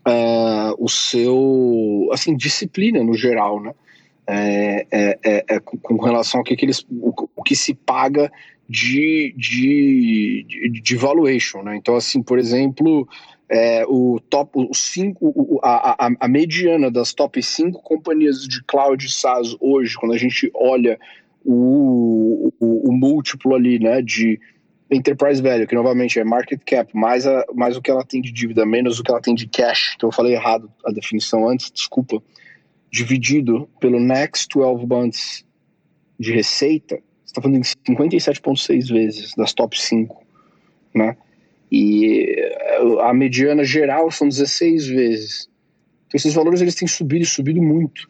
[0.08, 3.74] uh, o seu, assim, disciplina no geral, né?
[4.26, 8.32] É, é, é, é com, relação ao que, que eles, o, o, que se paga
[8.70, 11.76] de, de, de, de valuation, né?
[11.76, 13.08] Então, assim, por exemplo,
[13.50, 19.12] é, o top, os cinco, a, a, a, mediana das top 5 companhias de cloud
[19.12, 20.98] SaaS hoje, quando a gente olha
[21.46, 24.40] o, o, o, múltiplo ali, né, de
[24.90, 28.32] enterprise value, que novamente é market cap, mais, a, mais o que ela tem de
[28.32, 31.72] dívida, menos o que ela tem de cash, então eu falei errado a definição antes,
[31.72, 32.22] desculpa,
[32.92, 35.46] dividido pelo next 12 months
[36.20, 40.24] de receita, você está falando em 57,6 vezes das top 5,
[40.94, 41.18] né?
[41.72, 42.36] E
[43.02, 45.50] a mediana geral são 16 vezes.
[46.08, 48.08] Então esses valores eles têm subido e subido muito.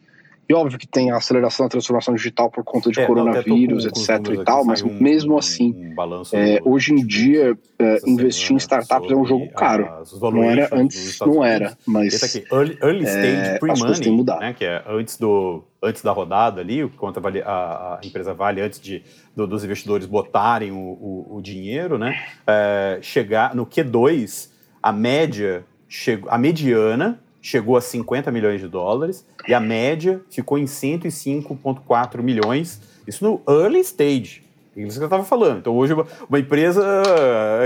[0.48, 4.10] E óbvio que tem a aceleração da transformação digital por conta de é, coronavírus, etc
[4.32, 9.10] e tal, mas um, mesmo assim, um é, hoje em dia, é, investir em startups
[9.10, 9.88] é um jogo caro.
[10.20, 14.64] Não era antes, não era, mas Esse aqui, early, early é, stage pre-money, né, que
[14.66, 18.78] é antes, do, antes da rodada ali, o quanto a, a, a empresa vale antes
[18.78, 19.02] de,
[19.34, 24.50] do, dos investidores botarem o, o, o dinheiro, né, é, chegar no Q2,
[24.82, 30.56] a média, chegou, a mediana chegou a 50 milhões de dólares e a média ficou
[30.56, 34.42] em 105,4 milhões, isso no early stage.
[34.74, 35.58] Isso que eu estava falando.
[35.58, 35.92] Então, hoje,
[36.26, 36.82] uma empresa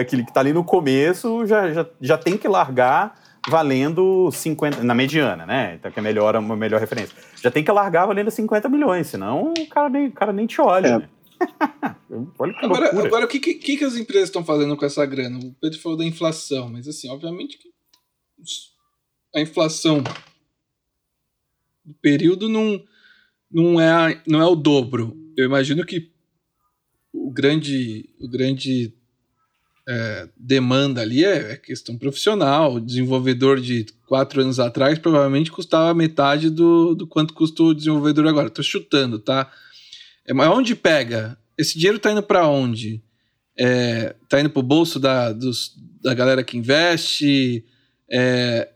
[0.08, 3.14] que está ali no começo já, já, já tem que largar
[3.48, 5.76] valendo 50, na mediana, né?
[5.76, 7.16] Então, que é melhor, uma melhor referência.
[7.40, 10.60] Já tem que largar valendo 50 milhões, senão o cara nem, o cara nem te
[10.60, 10.88] olha.
[10.88, 10.98] É.
[10.98, 11.08] Né?
[12.38, 15.38] olha que agora, agora, o que, que, que as empresas estão fazendo com essa grana?
[15.38, 17.68] O Pedro falou da inflação, mas assim, obviamente que
[19.34, 20.02] a inflação
[21.84, 22.82] do período não,
[23.50, 25.16] não, é, não é o dobro.
[25.36, 26.10] Eu imagino que
[27.12, 28.94] o grande, o grande
[29.88, 32.74] é, demanda ali é, é, questão profissional.
[32.74, 38.26] O desenvolvedor de quatro anos atrás provavelmente custava metade do, do quanto custa o desenvolvedor
[38.26, 38.48] agora.
[38.48, 39.50] Estou chutando, tá?
[40.26, 41.38] É, mas onde pega?
[41.56, 43.02] Esse dinheiro está indo para onde?
[43.58, 45.72] É, indo para o bolso da, dos,
[46.02, 47.64] da galera que investe?
[48.10, 48.68] É,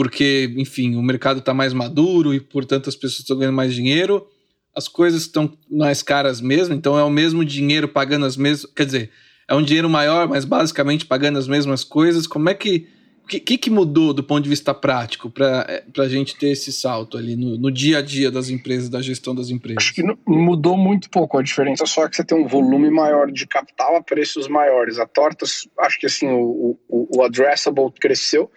[0.00, 4.26] porque, enfim, o mercado está mais maduro e, portanto, as pessoas estão ganhando mais dinheiro.
[4.74, 8.72] As coisas estão mais caras mesmo, então é o mesmo dinheiro pagando as mesmas.
[8.74, 9.10] Quer dizer,
[9.46, 12.26] é um dinheiro maior, mas basicamente pagando as mesmas coisas.
[12.26, 12.88] Como é que.
[13.24, 16.72] O que, que, mudou do ponto de vista prático para é, a gente ter esse
[16.72, 19.84] salto ali no, no, dia a dia das empresas, da gestão das empresas?
[19.84, 21.36] Acho que mudou muito pouco.
[21.36, 24.98] A diferença só que você tem um volume maior de capital a preços maiores.
[24.98, 25.44] A torta,
[25.80, 28.50] acho que assim, o, o, o addressable cresceu,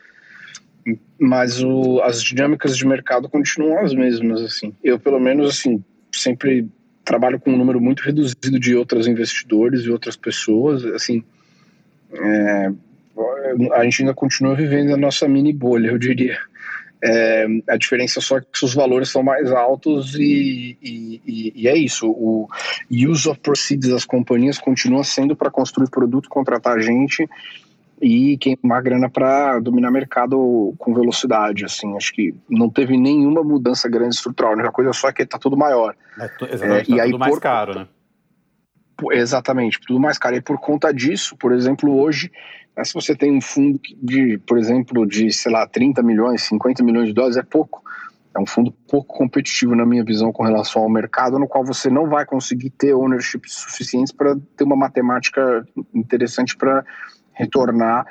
[1.19, 4.41] mas o, as dinâmicas de mercado continuam as mesmas.
[4.41, 4.73] assim.
[4.83, 6.67] Eu, pelo menos, assim, sempre
[7.03, 11.23] trabalho com um número muito reduzido de outros investidores e outras pessoas, assim,
[12.13, 12.71] é,
[13.73, 16.37] a gente ainda continua vivendo a nossa mini bolha, eu diria.
[17.05, 21.75] É, a diferença só é que os valores são mais altos e, e, e, é
[21.75, 22.09] isso.
[22.09, 22.47] O
[22.89, 27.27] use of proceeds das companhias continua sendo para construir produto, contratar gente
[28.03, 33.87] e queimar grana para dominar mercado com velocidade, assim, acho que não teve nenhuma mudança
[33.87, 35.95] grande estrutural, a única coisa só é que está tudo maior.
[36.19, 37.87] É, exatamente, é, tá e aí, tudo mais por, caro, né?
[39.13, 40.35] Exatamente, tudo mais caro.
[40.35, 42.29] E por conta disso, por exemplo, hoje,
[42.75, 46.83] né, se você tem um fundo de, por exemplo, de, sei lá, 30 milhões, 50
[46.83, 47.81] milhões de dólares, é pouco.
[48.35, 51.89] É um fundo pouco competitivo, na minha visão, com relação ao mercado, no qual você
[51.89, 56.83] não vai conseguir ter ownership suficientes para ter uma matemática interessante para
[57.33, 58.05] retornar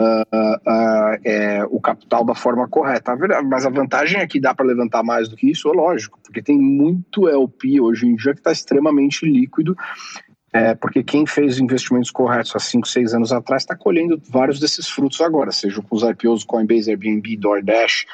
[0.00, 3.16] uh, uh, é, o capital da forma correta.
[3.44, 6.42] Mas a vantagem é que dá para levantar mais do que isso, é lógico, porque
[6.42, 9.76] tem muito LP hoje em dia que está extremamente líquido
[10.52, 14.88] é, porque quem fez investimentos corretos há 5, 6 anos atrás está colhendo vários desses
[14.88, 18.04] frutos agora, seja com os IPOs Coinbase, Airbnb, DoorDash,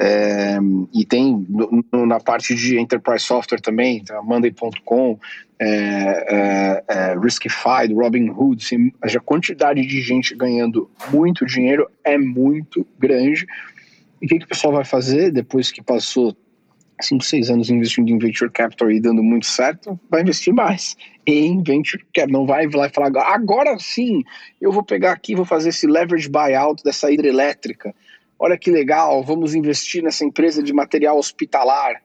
[0.00, 0.58] é,
[0.94, 1.46] e tem
[1.92, 5.18] no, na parte de enterprise software também, tá, Monday.com,
[5.58, 12.86] é, é, é, Riskified, Robinhood, assim, a quantidade de gente ganhando muito dinheiro é muito
[12.98, 13.46] grande.
[14.20, 16.34] E o que, que o pessoal vai fazer depois que passou
[17.00, 21.62] 5, 6 anos investindo em venture capital e dando muito certo, vai investir mais em
[21.62, 22.40] venture capital.
[22.40, 24.22] Não vai lá e falar, agora sim,
[24.60, 27.94] eu vou pegar aqui, vou fazer esse leverage buyout dessa hidrelétrica.
[28.38, 32.02] Olha que legal, vamos investir nessa empresa de material hospitalar.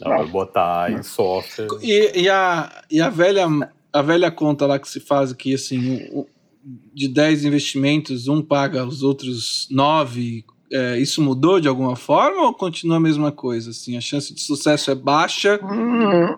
[0.00, 0.26] Não, Não.
[0.26, 1.68] botar em software.
[1.82, 3.46] E, e, a, e a, velha,
[3.92, 6.26] a velha conta lá que se faz aqui, assim,
[6.94, 12.54] de 10 investimentos, um paga os outros 9 é, isso mudou de alguma forma ou
[12.54, 13.70] continua a mesma coisa?
[13.70, 16.36] Assim, a chance de sucesso é baixa, hum.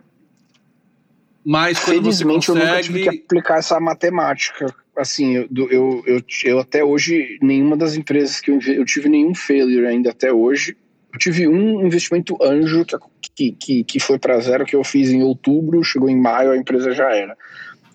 [1.44, 2.60] mas Felizmente consegue...
[2.60, 4.74] eu nunca tive que aplicar essa matemática.
[4.96, 9.34] Assim, eu, eu, eu, eu até hoje, nenhuma das empresas que eu, eu tive nenhum
[9.34, 10.76] failure ainda até hoje.
[11.12, 12.86] Eu tive um investimento anjo
[13.34, 16.56] que, que, que foi para zero que eu fiz em outubro, chegou em maio, a
[16.56, 17.36] empresa já era.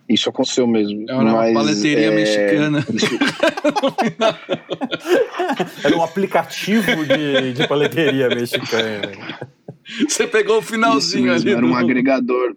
[0.10, 1.06] Isso aconteceu mesmo.
[1.10, 2.12] É uma mas, paleteria é...
[2.12, 2.86] mexicana.
[5.84, 9.12] Era um aplicativo de, de paleteria mexicana.
[10.08, 11.52] Você pegou o finalzinho ali.
[11.52, 12.56] Era um agregador.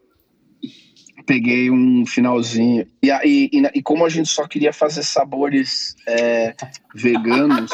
[1.27, 2.87] Peguei um finalzinho.
[3.03, 6.55] E, e, e, e, como a gente só queria fazer sabores é,
[6.95, 7.71] veganos,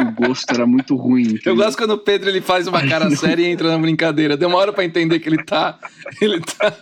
[0.00, 1.22] o gosto era muito ruim.
[1.22, 1.54] Entendeu?
[1.54, 4.36] Eu gosto quando o Pedro ele faz uma cara séria e entra na brincadeira.
[4.36, 5.78] Demora para entender que ele tá.
[6.20, 6.76] Ele tá.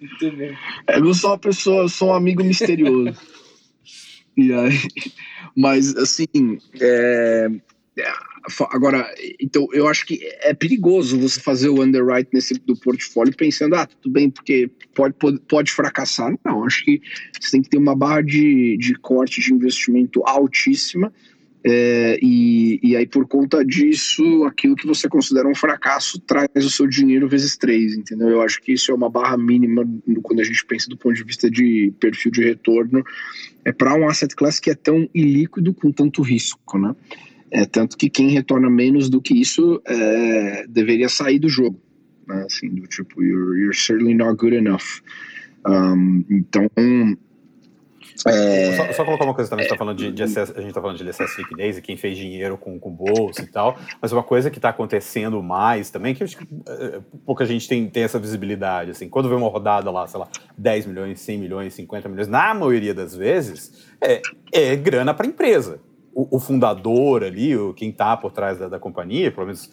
[0.00, 0.56] Muito bom.
[0.86, 3.14] É, eu sou uma pessoa, eu sou um amigo misterioso.
[4.36, 4.78] e aí,
[5.54, 7.48] mas assim, é,
[7.98, 8.12] é,
[8.70, 9.06] agora,
[9.38, 13.86] então eu acho que é perigoso você fazer o underwrite nesse do portfólio pensando, ah,
[13.86, 16.34] tudo bem, porque pode, pode, pode fracassar.
[16.44, 17.02] Não, acho que
[17.38, 21.12] você tem que ter uma barra de, de corte de investimento altíssima
[21.62, 26.70] é, e, e aí, por conta disso, aquilo que você considera um fracasso traz o
[26.70, 28.28] seu dinheiro vezes três, entendeu?
[28.28, 29.86] Eu acho que isso é uma barra mínima
[30.22, 33.04] quando a gente pensa do ponto de vista de perfil de retorno,
[33.64, 36.96] é para um asset class que é tão ilíquido com tanto risco, né?
[37.50, 41.80] É, tanto que quem retorna menos do que isso é, deveria sair do jogo.
[42.26, 42.44] Né?
[42.46, 45.02] Assim, do tipo, you're, you're certainly not good enough.
[45.66, 46.70] Um, então,
[48.26, 50.60] é, só, só, colocar uma coisa também, é, você tá falando de, de excesso, a
[50.60, 53.46] gente está falando de excesso de liquidez e quem fez dinheiro com, com bolsa e
[53.46, 57.88] tal, mas uma coisa que está acontecendo mais também, que, que uh, pouca gente tem,
[57.88, 61.74] tem essa visibilidade, assim, quando vê uma rodada lá, sei lá, 10 milhões, 100 milhões,
[61.74, 64.20] 50 milhões, na maioria das vezes, é,
[64.52, 65.80] é grana para a empresa
[66.12, 69.70] o, o, fundador ali, o, quem está por trás da, da, companhia, pelo menos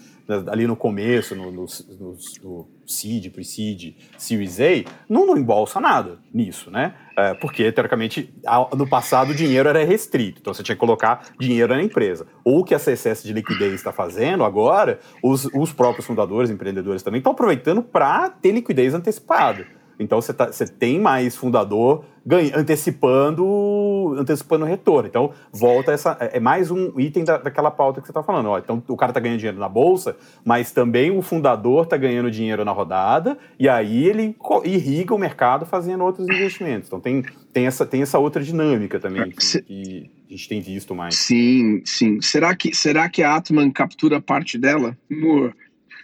[0.47, 1.65] ali no começo, no, no,
[1.99, 6.95] no, no seed, pre-seed, Series A, não, não embolsa nada nisso, né?
[7.17, 8.31] É, porque, teoricamente,
[8.75, 12.27] no passado o dinheiro era restrito, então você tinha que colocar dinheiro na empresa.
[12.43, 17.01] Ou o que essa excesso de liquidez está fazendo agora, os, os próprios fundadores, empreendedores
[17.01, 19.65] também, estão aproveitando para ter liquidez antecipada.
[19.99, 25.07] Então você, tá, você tem mais fundador ganha, antecipando antecipando o retorno.
[25.07, 28.47] Então volta essa é, é mais um item da, daquela pauta que você está falando.
[28.47, 32.29] Ó, então o cara está ganhando dinheiro na bolsa, mas também o fundador está ganhando
[32.29, 34.35] dinheiro na rodada e aí ele
[34.65, 36.87] irriga o mercado fazendo outros investimentos.
[36.87, 37.23] Então tem,
[37.53, 41.15] tem, essa, tem essa outra dinâmica também que, que a gente tem visto mais.
[41.15, 42.21] Sim, sim.
[42.21, 44.97] Será que será que a Atman captura parte dela?
[45.09, 45.55] Amor.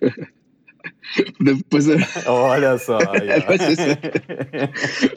[1.40, 1.98] Depois eu...
[2.28, 2.98] Olha só.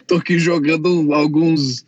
[0.07, 1.85] Tô aqui jogando alguns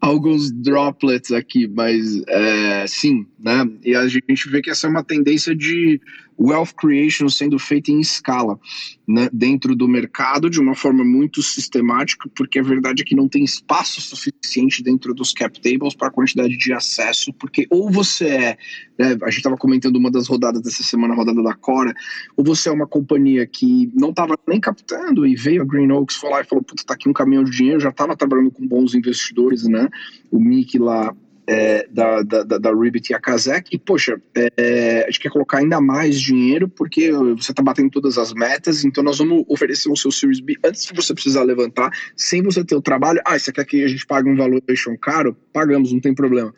[0.00, 3.66] alguns droplets aqui, mas é, sim, né?
[3.82, 6.00] E a gente vê que essa é uma tendência de
[6.40, 8.58] wealth creation sendo feita em escala,
[9.06, 13.28] né, dentro do mercado de uma forma muito sistemática, porque a verdade é que não
[13.28, 18.26] tem espaço suficiente dentro dos cap tables para a quantidade de acesso, porque ou você
[18.28, 18.58] é,
[18.98, 21.92] né, a gente estava comentando uma das rodadas dessa semana, a rodada da Cora,
[22.36, 26.16] ou você é uma companhia que não estava nem captando e veio a Green Oaks
[26.16, 28.66] foi lá e falou, puta, tá aqui um caminhão de dinheiro, já estava trabalhando com
[28.66, 29.88] bons investidores, né?
[30.30, 31.14] O Mickey lá
[31.50, 34.22] é, da, da, da Ribbit e a Kazek, e poxa,
[34.56, 38.84] é, a gente quer colocar ainda mais dinheiro porque você está batendo todas as metas,
[38.84, 42.64] então nós vamos oferecer o seu Series B antes de você precisar levantar, sem você
[42.64, 43.20] ter o trabalho.
[43.26, 45.36] Ah, você quer que a gente pague um valuation caro?
[45.52, 46.54] Pagamos, não tem problema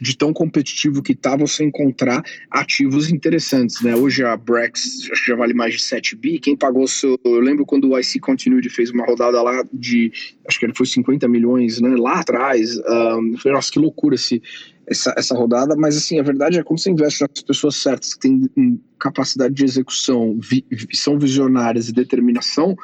[0.00, 3.94] de tão competitivo que tá você encontrar ativos interessantes, né?
[3.94, 6.38] Hoje a Brex já vale mais de 7 bi.
[6.38, 7.18] Quem pagou seu.
[7.24, 10.12] Eu lembro quando o IC Continuity fez uma rodada lá de.
[10.46, 11.94] Acho que foi 50 milhões, né?
[11.96, 12.76] Lá atrás.
[12.78, 14.42] Um, falei, nossa, que loucura esse,
[14.86, 15.74] essa, essa rodada.
[15.76, 19.64] Mas assim, a verdade é quando você investe nas pessoas certas, que têm capacidade de
[19.64, 22.76] execução, vi, são visionárias e determinação,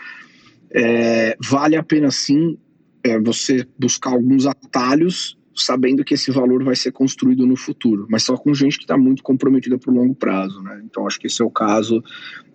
[0.70, 2.58] é, vale a pena sim
[3.04, 8.22] é, você buscar alguns atalhos sabendo que esse valor vai ser construído no futuro, mas
[8.22, 10.80] só com gente que está muito comprometida para o longo prazo, né?
[10.84, 12.02] Então acho que esse é o caso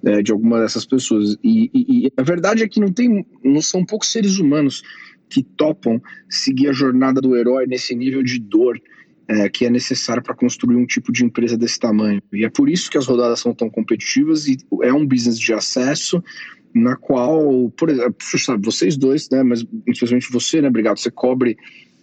[0.04, 1.38] é, de alguma dessas pessoas.
[1.44, 4.82] E, e, e, a verdade é que não tem, não são poucos seres humanos
[5.30, 8.80] que topam seguir a jornada do herói nesse nível de dor
[9.28, 12.22] é, que é necessário para construir um tipo de empresa desse tamanho.
[12.32, 15.54] E é por isso que as rodadas são tão competitivas e é um business de
[15.54, 16.24] acesso
[16.74, 21.58] na qual, por exemplo, sabe, vocês dois, né, mas especialmente você, né, obrigado, você cobre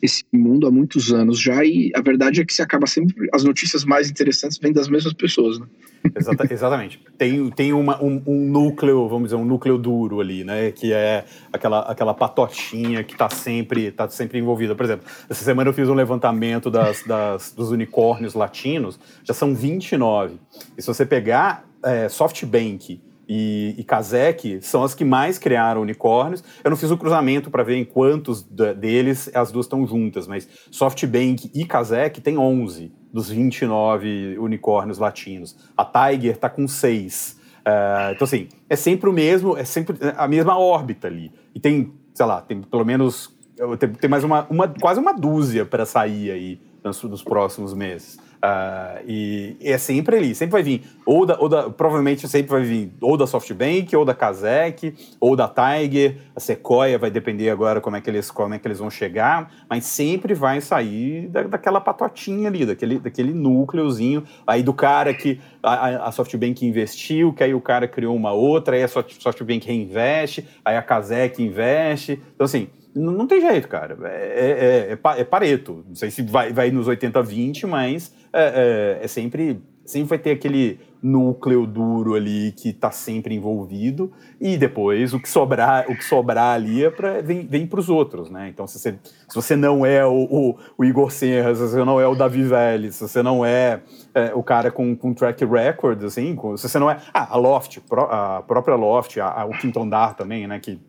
[0.05, 3.43] esse mundo há muitos anos já e a verdade é que se acaba sempre as
[3.43, 5.67] notícias mais interessantes vêm das mesmas pessoas, né?
[6.15, 7.01] Exata, exatamente.
[7.17, 10.71] Tem, tem uma, um, um, núcleo, vamos dizer, um núcleo duro ali, né?
[10.71, 14.75] Que é aquela, aquela patotinha que está sempre, tá sempre envolvida.
[14.75, 19.55] Por exemplo, essa semana eu fiz um levantamento das, das dos unicórnios latinos, já são
[19.55, 20.35] 29.
[20.77, 26.43] E se você pegar é, SoftBank, e, e Kazek são as que mais criaram unicórnios.
[26.63, 30.49] Eu não fiz o cruzamento para ver em quantos deles as duas estão juntas, mas
[30.71, 35.57] SoftBank e Kazek tem 11 dos 29 unicórnios latinos.
[35.77, 37.39] A Tiger está com 6.
[37.65, 41.33] Uh, é, então, assim, é sempre o mesmo, é sempre a mesma órbita ali.
[41.55, 43.33] E tem, sei lá, tem pelo menos.
[43.79, 48.19] Tem, tem mais uma, uma, quase uma dúzia para sair aí nos, nos próximos meses.
[48.45, 52.51] Uh, e, e, é sempre ali, sempre vai vir, ou da, ou da, provavelmente sempre
[52.51, 57.49] vai vir ou da SoftBank, ou da Kazek, ou da Tiger, a Sequoia vai depender
[57.49, 61.27] agora como é que eles, como é que eles vão chegar, mas sempre vai sair
[61.29, 67.33] da, daquela patotinha ali, daquele, daquele núcleozinho, aí do cara que a, a SoftBank investiu,
[67.33, 72.21] que aí o cara criou uma outra, aí a SoftBank reinveste, aí a Kazek investe,
[72.35, 73.99] então assim, não, tem jeito, cara.
[74.05, 75.85] É, é, é, é, Pareto.
[75.89, 80.31] Não sei se vai, vai nos 80-20, mas é, é, é, sempre, sempre vai ter
[80.31, 86.03] aquele núcleo duro ali que está sempre envolvido e depois o que sobrar o que
[86.03, 88.49] sobrar ali é pra, vem, vem para os outros, né?
[88.49, 92.01] Então se você, se você não é o, o, o, Igor Serra, se você não
[92.01, 93.83] é o Davi Vélez, se você não é,
[94.15, 97.83] é o cara com, com track record, assim, se você não é ah, a Loft,
[98.09, 100.59] a própria Loft, a, a, o Quinto Andar também, né?
[100.59, 100.81] Que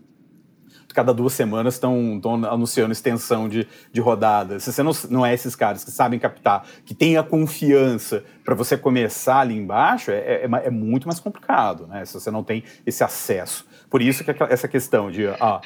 [0.96, 4.60] cada duas semanas estão anunciando extensão de, de rodada.
[4.60, 8.56] Se você não, não é esses caras que sabem captar, que tem a confiança para
[8.56, 12.06] você começar ali embaixo, é, é, é, muito mais complicado, né?
[12.06, 13.68] Se você não tem esse acesso.
[13.90, 15.62] Por isso que essa questão de ah,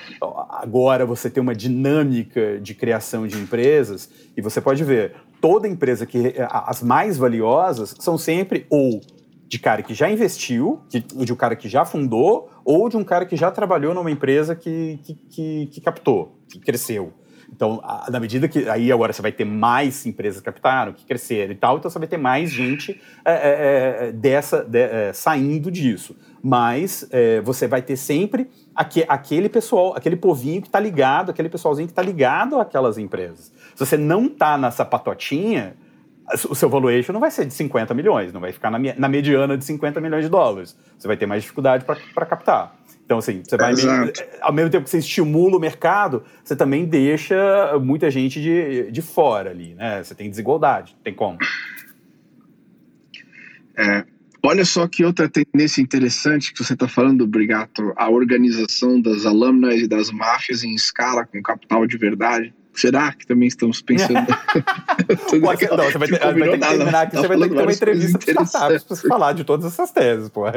[0.49, 6.05] agora você tem uma dinâmica de criação de empresas, e você pode ver, toda empresa
[6.05, 6.33] que.
[6.49, 9.01] As mais valiosas são sempre ou
[9.49, 13.03] de cara que já investiu, de, de um cara que já fundou, ou de um
[13.03, 17.11] cara que já trabalhou numa empresa que, que, que, que captou, que cresceu.
[17.51, 21.03] Então, a, na medida que aí agora você vai ter mais empresas que captaram, que
[21.03, 25.13] cresceram e tal, então você vai ter mais gente é, é, é dessa de, é,
[25.13, 26.15] saindo disso.
[26.43, 31.49] Mas é, você vai ter sempre aqu aquele pessoal, aquele povinho que está ligado, aquele
[31.49, 33.51] pessoalzinho que está ligado àquelas empresas.
[33.73, 35.75] Se você não está nessa patotinha,
[36.49, 39.57] o seu valuation não vai ser de 50 milhões, não vai ficar na, na mediana
[39.57, 40.77] de 50 milhões de dólares.
[40.97, 42.75] Você vai ter mais dificuldade para captar.
[43.09, 43.73] Então, assim, você vai.
[43.73, 47.35] Meio, ao mesmo tempo que você estimula o mercado, você também deixa
[47.81, 50.03] muita gente de, de fora ali, né?
[50.03, 51.39] Você tem desigualdade, tem como.
[53.75, 54.05] É,
[54.43, 59.81] olha só que outra tendência interessante que você está falando, Brigato, a organização das alumnas
[59.81, 62.53] e das máfias em escala com capital de verdade.
[62.73, 64.13] Será que também estamos pensando?
[65.41, 67.61] Pode, não, você vai ter, vai ter que terminar aqui, você vai ter que ter
[67.61, 70.45] uma entrevista com startups para falar de todas essas teses, pô.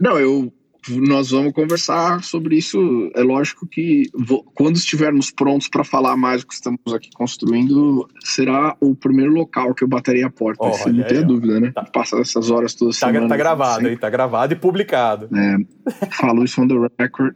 [0.00, 0.52] Não, eu
[0.88, 2.78] nós vamos conversar sobre isso.
[3.14, 8.08] É lógico que vou, quando estivermos prontos para falar mais do que estamos aqui construindo,
[8.24, 10.64] será o primeiro local que eu baterei a porta.
[10.64, 11.72] Oh, não tem dúvida, né?
[11.72, 11.84] Tá.
[11.84, 12.98] Passar essas horas todas.
[12.98, 13.88] Tá, tá gravado, assim.
[13.88, 15.28] aí, tá gravado e publicado.
[15.36, 17.34] É, falo isso on the record.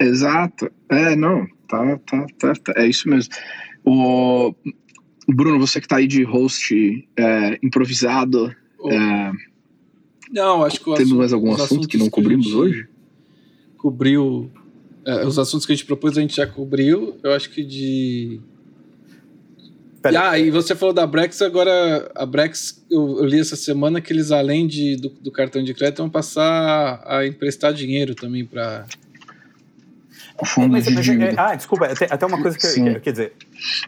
[0.00, 0.70] Exato.
[0.88, 3.32] É, não, tá, tá, tá, tá, é isso mesmo.
[3.84, 4.54] O
[5.28, 8.54] Bruno, você que tá aí de host é, improvisado.
[8.78, 8.90] Oh.
[8.90, 9.32] É,
[10.30, 12.88] não, acho que Temos assunto, mais algum assunto que não cobrimos que hoje?
[13.76, 14.50] Cobriu.
[15.04, 17.16] É, os assuntos que a gente propôs a gente já cobriu.
[17.22, 18.40] Eu acho que de.
[20.02, 24.00] Pera, ah, e você falou da Brex, agora a Brex, eu, eu, li essa semana
[24.00, 28.44] que eles, além de, do, do cartão de crédito, vão passar a emprestar dinheiro também
[28.44, 28.86] para
[30.46, 33.32] fundo mas, mas, é, Ah, desculpa, até, até uma coisa que, que, quer dizer.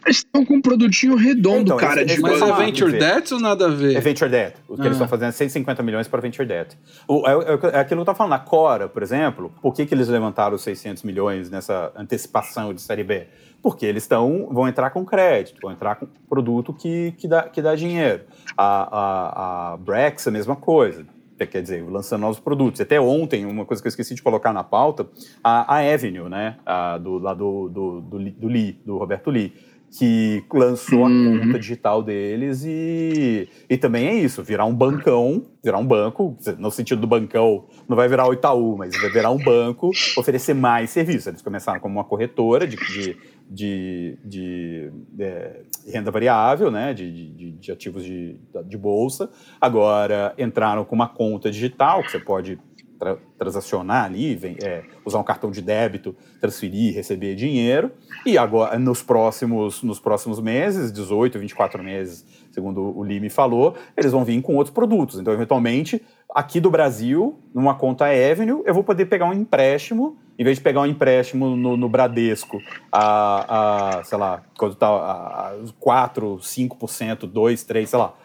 [0.05, 2.01] Eles estão com um produtinho redondo, então, cara.
[2.03, 3.95] Esse, de mas é Venture Debt ou nada a ver?
[3.95, 4.57] É Venture Debt.
[4.67, 4.85] O que ah.
[4.85, 6.77] eles estão fazendo é 150 milhões para Venture Debt.
[7.07, 8.33] O, é, é, é aquilo que eu estava falando.
[8.33, 12.81] A Cora, por exemplo, por que, que eles levantaram os 600 milhões nessa antecipação de
[12.81, 13.27] Série B?
[13.61, 17.61] Porque eles estão, vão entrar com crédito, vão entrar com produto que, que, dá, que
[17.61, 18.23] dá dinheiro.
[18.57, 21.05] A, a, a Brex, a mesma coisa
[21.45, 22.81] quer dizer, lançando novos produtos.
[22.81, 25.07] Até ontem, uma coisa que eu esqueci de colocar na pauta,
[25.43, 29.53] a, a Avenue, né, a, do, lá do, do, do, do Lee, do Roberto Lee,
[29.91, 31.35] que lançou uhum.
[31.35, 36.37] a conta digital deles e, e também é isso, virar um bancão, virar um banco,
[36.57, 40.53] no sentido do bancão, não vai virar o Itaú, mas vai virar um banco, oferecer
[40.53, 41.27] mais serviços.
[41.27, 43.17] Eles começaram como uma corretora de, de
[43.53, 44.89] de, de,
[45.19, 49.29] é, renda variável, né, de, de, de ativos de, de, bolsa.
[49.59, 52.57] Agora entraram com uma conta digital que você pode
[52.97, 57.91] tra transacionar ali, vem, é, usar um cartão de débito, transferir, receber dinheiro.
[58.25, 64.11] E agora, nos próximos, nos próximos meses, 18, 24 meses, segundo o Lime falou, eles
[64.11, 65.19] vão vir com outros produtos.
[65.19, 66.01] Então, eventualmente,
[66.33, 70.63] aqui do Brasil, numa conta Avenue, eu vou poder pegar um empréstimo em vez de
[70.63, 72.59] pegar um empréstimo no, no Bradesco
[72.91, 78.15] a, a, sei lá, quando tá a, a 4, 5%, 2, 3, sei lá,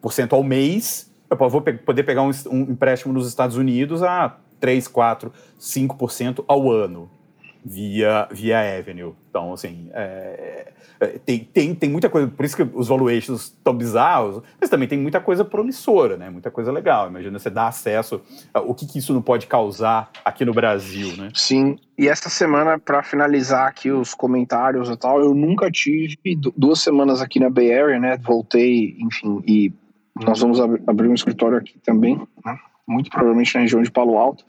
[0.00, 4.02] por cento ao mês, eu vou pe poder pegar um, um empréstimo nos Estados Unidos
[4.02, 7.08] a 3, 4, 5% ao ano
[7.64, 9.14] via, via Avenue.
[9.28, 13.74] Então, assim, é, é, tem, tem, tem muita coisa, por isso que os valuations estão
[13.74, 16.28] bizarros, mas também tem muita coisa promissora, né?
[16.28, 17.08] Muita coisa legal.
[17.08, 18.20] Imagina você dar acesso,
[18.54, 21.30] o que, que isso não pode causar aqui no Brasil, né?
[21.34, 26.18] Sim, e essa semana, para finalizar aqui os comentários e tal, eu nunca tive
[26.56, 28.16] duas semanas aqui na Bay Area, né?
[28.18, 29.72] Voltei, enfim, e
[30.16, 32.58] nós vamos abrir um escritório aqui também, né?
[32.86, 34.44] Muito provavelmente na região de Palo Alto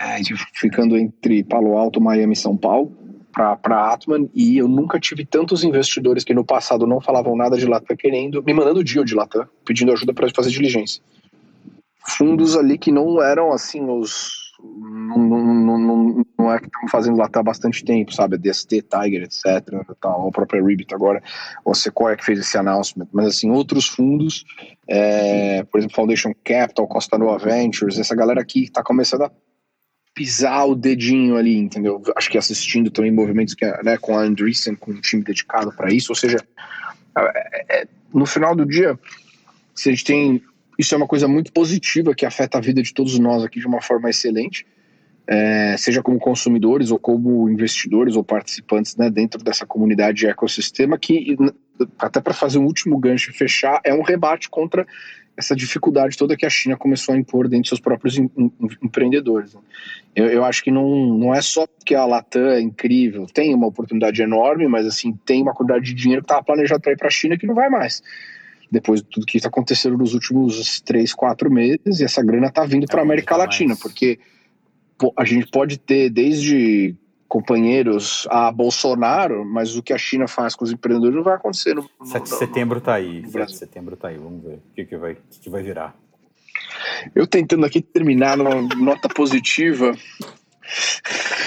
[0.00, 0.16] é,
[0.54, 2.96] ficando entre Palo Alto, Miami e São Paulo
[3.34, 7.66] para Atman e eu nunca tive tantos investidores que no passado não falavam nada de
[7.66, 11.02] Latam querendo, me mandando deal de Latam, pedindo ajuda para fazer diligência.
[12.06, 17.18] Fundos ali que não eram assim os não, não, não, não é que estão fazendo
[17.18, 18.38] Latam há bastante tempo, sabe?
[18.38, 19.44] DST, Tiger, etc.
[20.00, 21.22] Tal, a própria Ribbit agora,
[21.64, 24.44] o Sequoia que fez esse announcement, mas assim, outros fundos,
[24.88, 29.30] é, por exemplo, Foundation Capital, Costa Nova Ventures, essa galera aqui está começando a
[30.14, 32.00] pisar o dedinho ali, entendeu?
[32.16, 35.92] Acho que assistindo também movimentos que, né, com a Andreessen, com um time dedicado para
[35.92, 36.38] isso, ou seja,
[37.18, 38.98] é, é, no final do dia,
[39.74, 40.42] se a gente tem.
[40.78, 43.66] Isso é uma coisa muito positiva que afeta a vida de todos nós aqui de
[43.66, 44.66] uma forma excelente.
[45.26, 50.98] é, seja como consumidores ou como investidores ou participantes né, dentro dessa comunidade de ecossistema,
[50.98, 51.36] que
[51.98, 54.86] até para fazer um último gancho e fechar, é um rebate contra
[55.36, 58.52] essa dificuldade toda que a China começou a impor dentro de seus próprios em, em,
[58.82, 59.54] empreendedores.
[59.54, 59.60] Né.
[60.14, 63.66] Eu, eu, acho que não, não é só porque a Latam é incrível, tem uma
[63.66, 67.08] oportunidade enorme, mas assim tem uma quantidade de dinheiro que estava planejado para ir para
[67.08, 68.02] a China que não vai mais.
[68.70, 72.64] Depois de tudo que está acontecendo nos últimos três, quatro meses, e essa grana está
[72.64, 73.80] vindo para a América Latina, mais.
[73.80, 74.18] porque
[75.16, 76.96] a gente pode ter desde
[77.34, 81.74] companheiros a Bolsonaro, mas o que a China faz com os empreendedores não vai acontecer.
[81.74, 83.28] No, 7 de setembro está aí.
[83.28, 84.16] 7 de setembro está aí.
[84.16, 85.96] Vamos ver o que, que, vai, que, que vai virar.
[87.12, 89.96] Eu tentando aqui terminar numa nota positiva.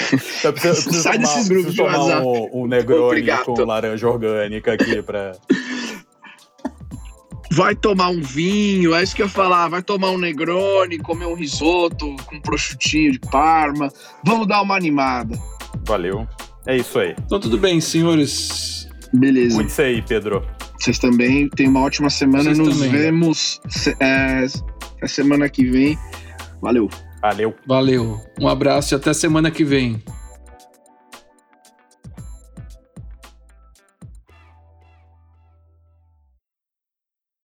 [0.09, 2.25] Eu preciso, eu preciso Sai tomar, desses grupos de WhatsApp.
[2.25, 3.45] Um, um Negroni Obrigado.
[3.45, 5.37] com laranja orgânica aqui para
[7.49, 11.25] vai tomar um vinho, é isso que eu ia falar, vai tomar um Negroni, comer
[11.25, 13.91] um risoto com prosciutinho de Parma,
[14.23, 15.39] vamos dar uma animada.
[15.87, 16.27] Valeu,
[16.65, 17.15] é isso aí.
[17.25, 18.87] Então tudo bem, senhores.
[19.13, 19.55] Beleza.
[19.55, 20.45] Muito isso aí, Pedro.
[20.77, 22.91] Vocês também, tenham uma ótima semana, Vocês nos também.
[22.91, 23.61] vemos
[23.99, 24.45] é,
[25.01, 25.97] a semana que vem.
[26.61, 26.89] Valeu.
[27.21, 27.55] Valeu.
[27.65, 28.21] Valeu.
[28.39, 30.03] Um abraço e até semana que vem.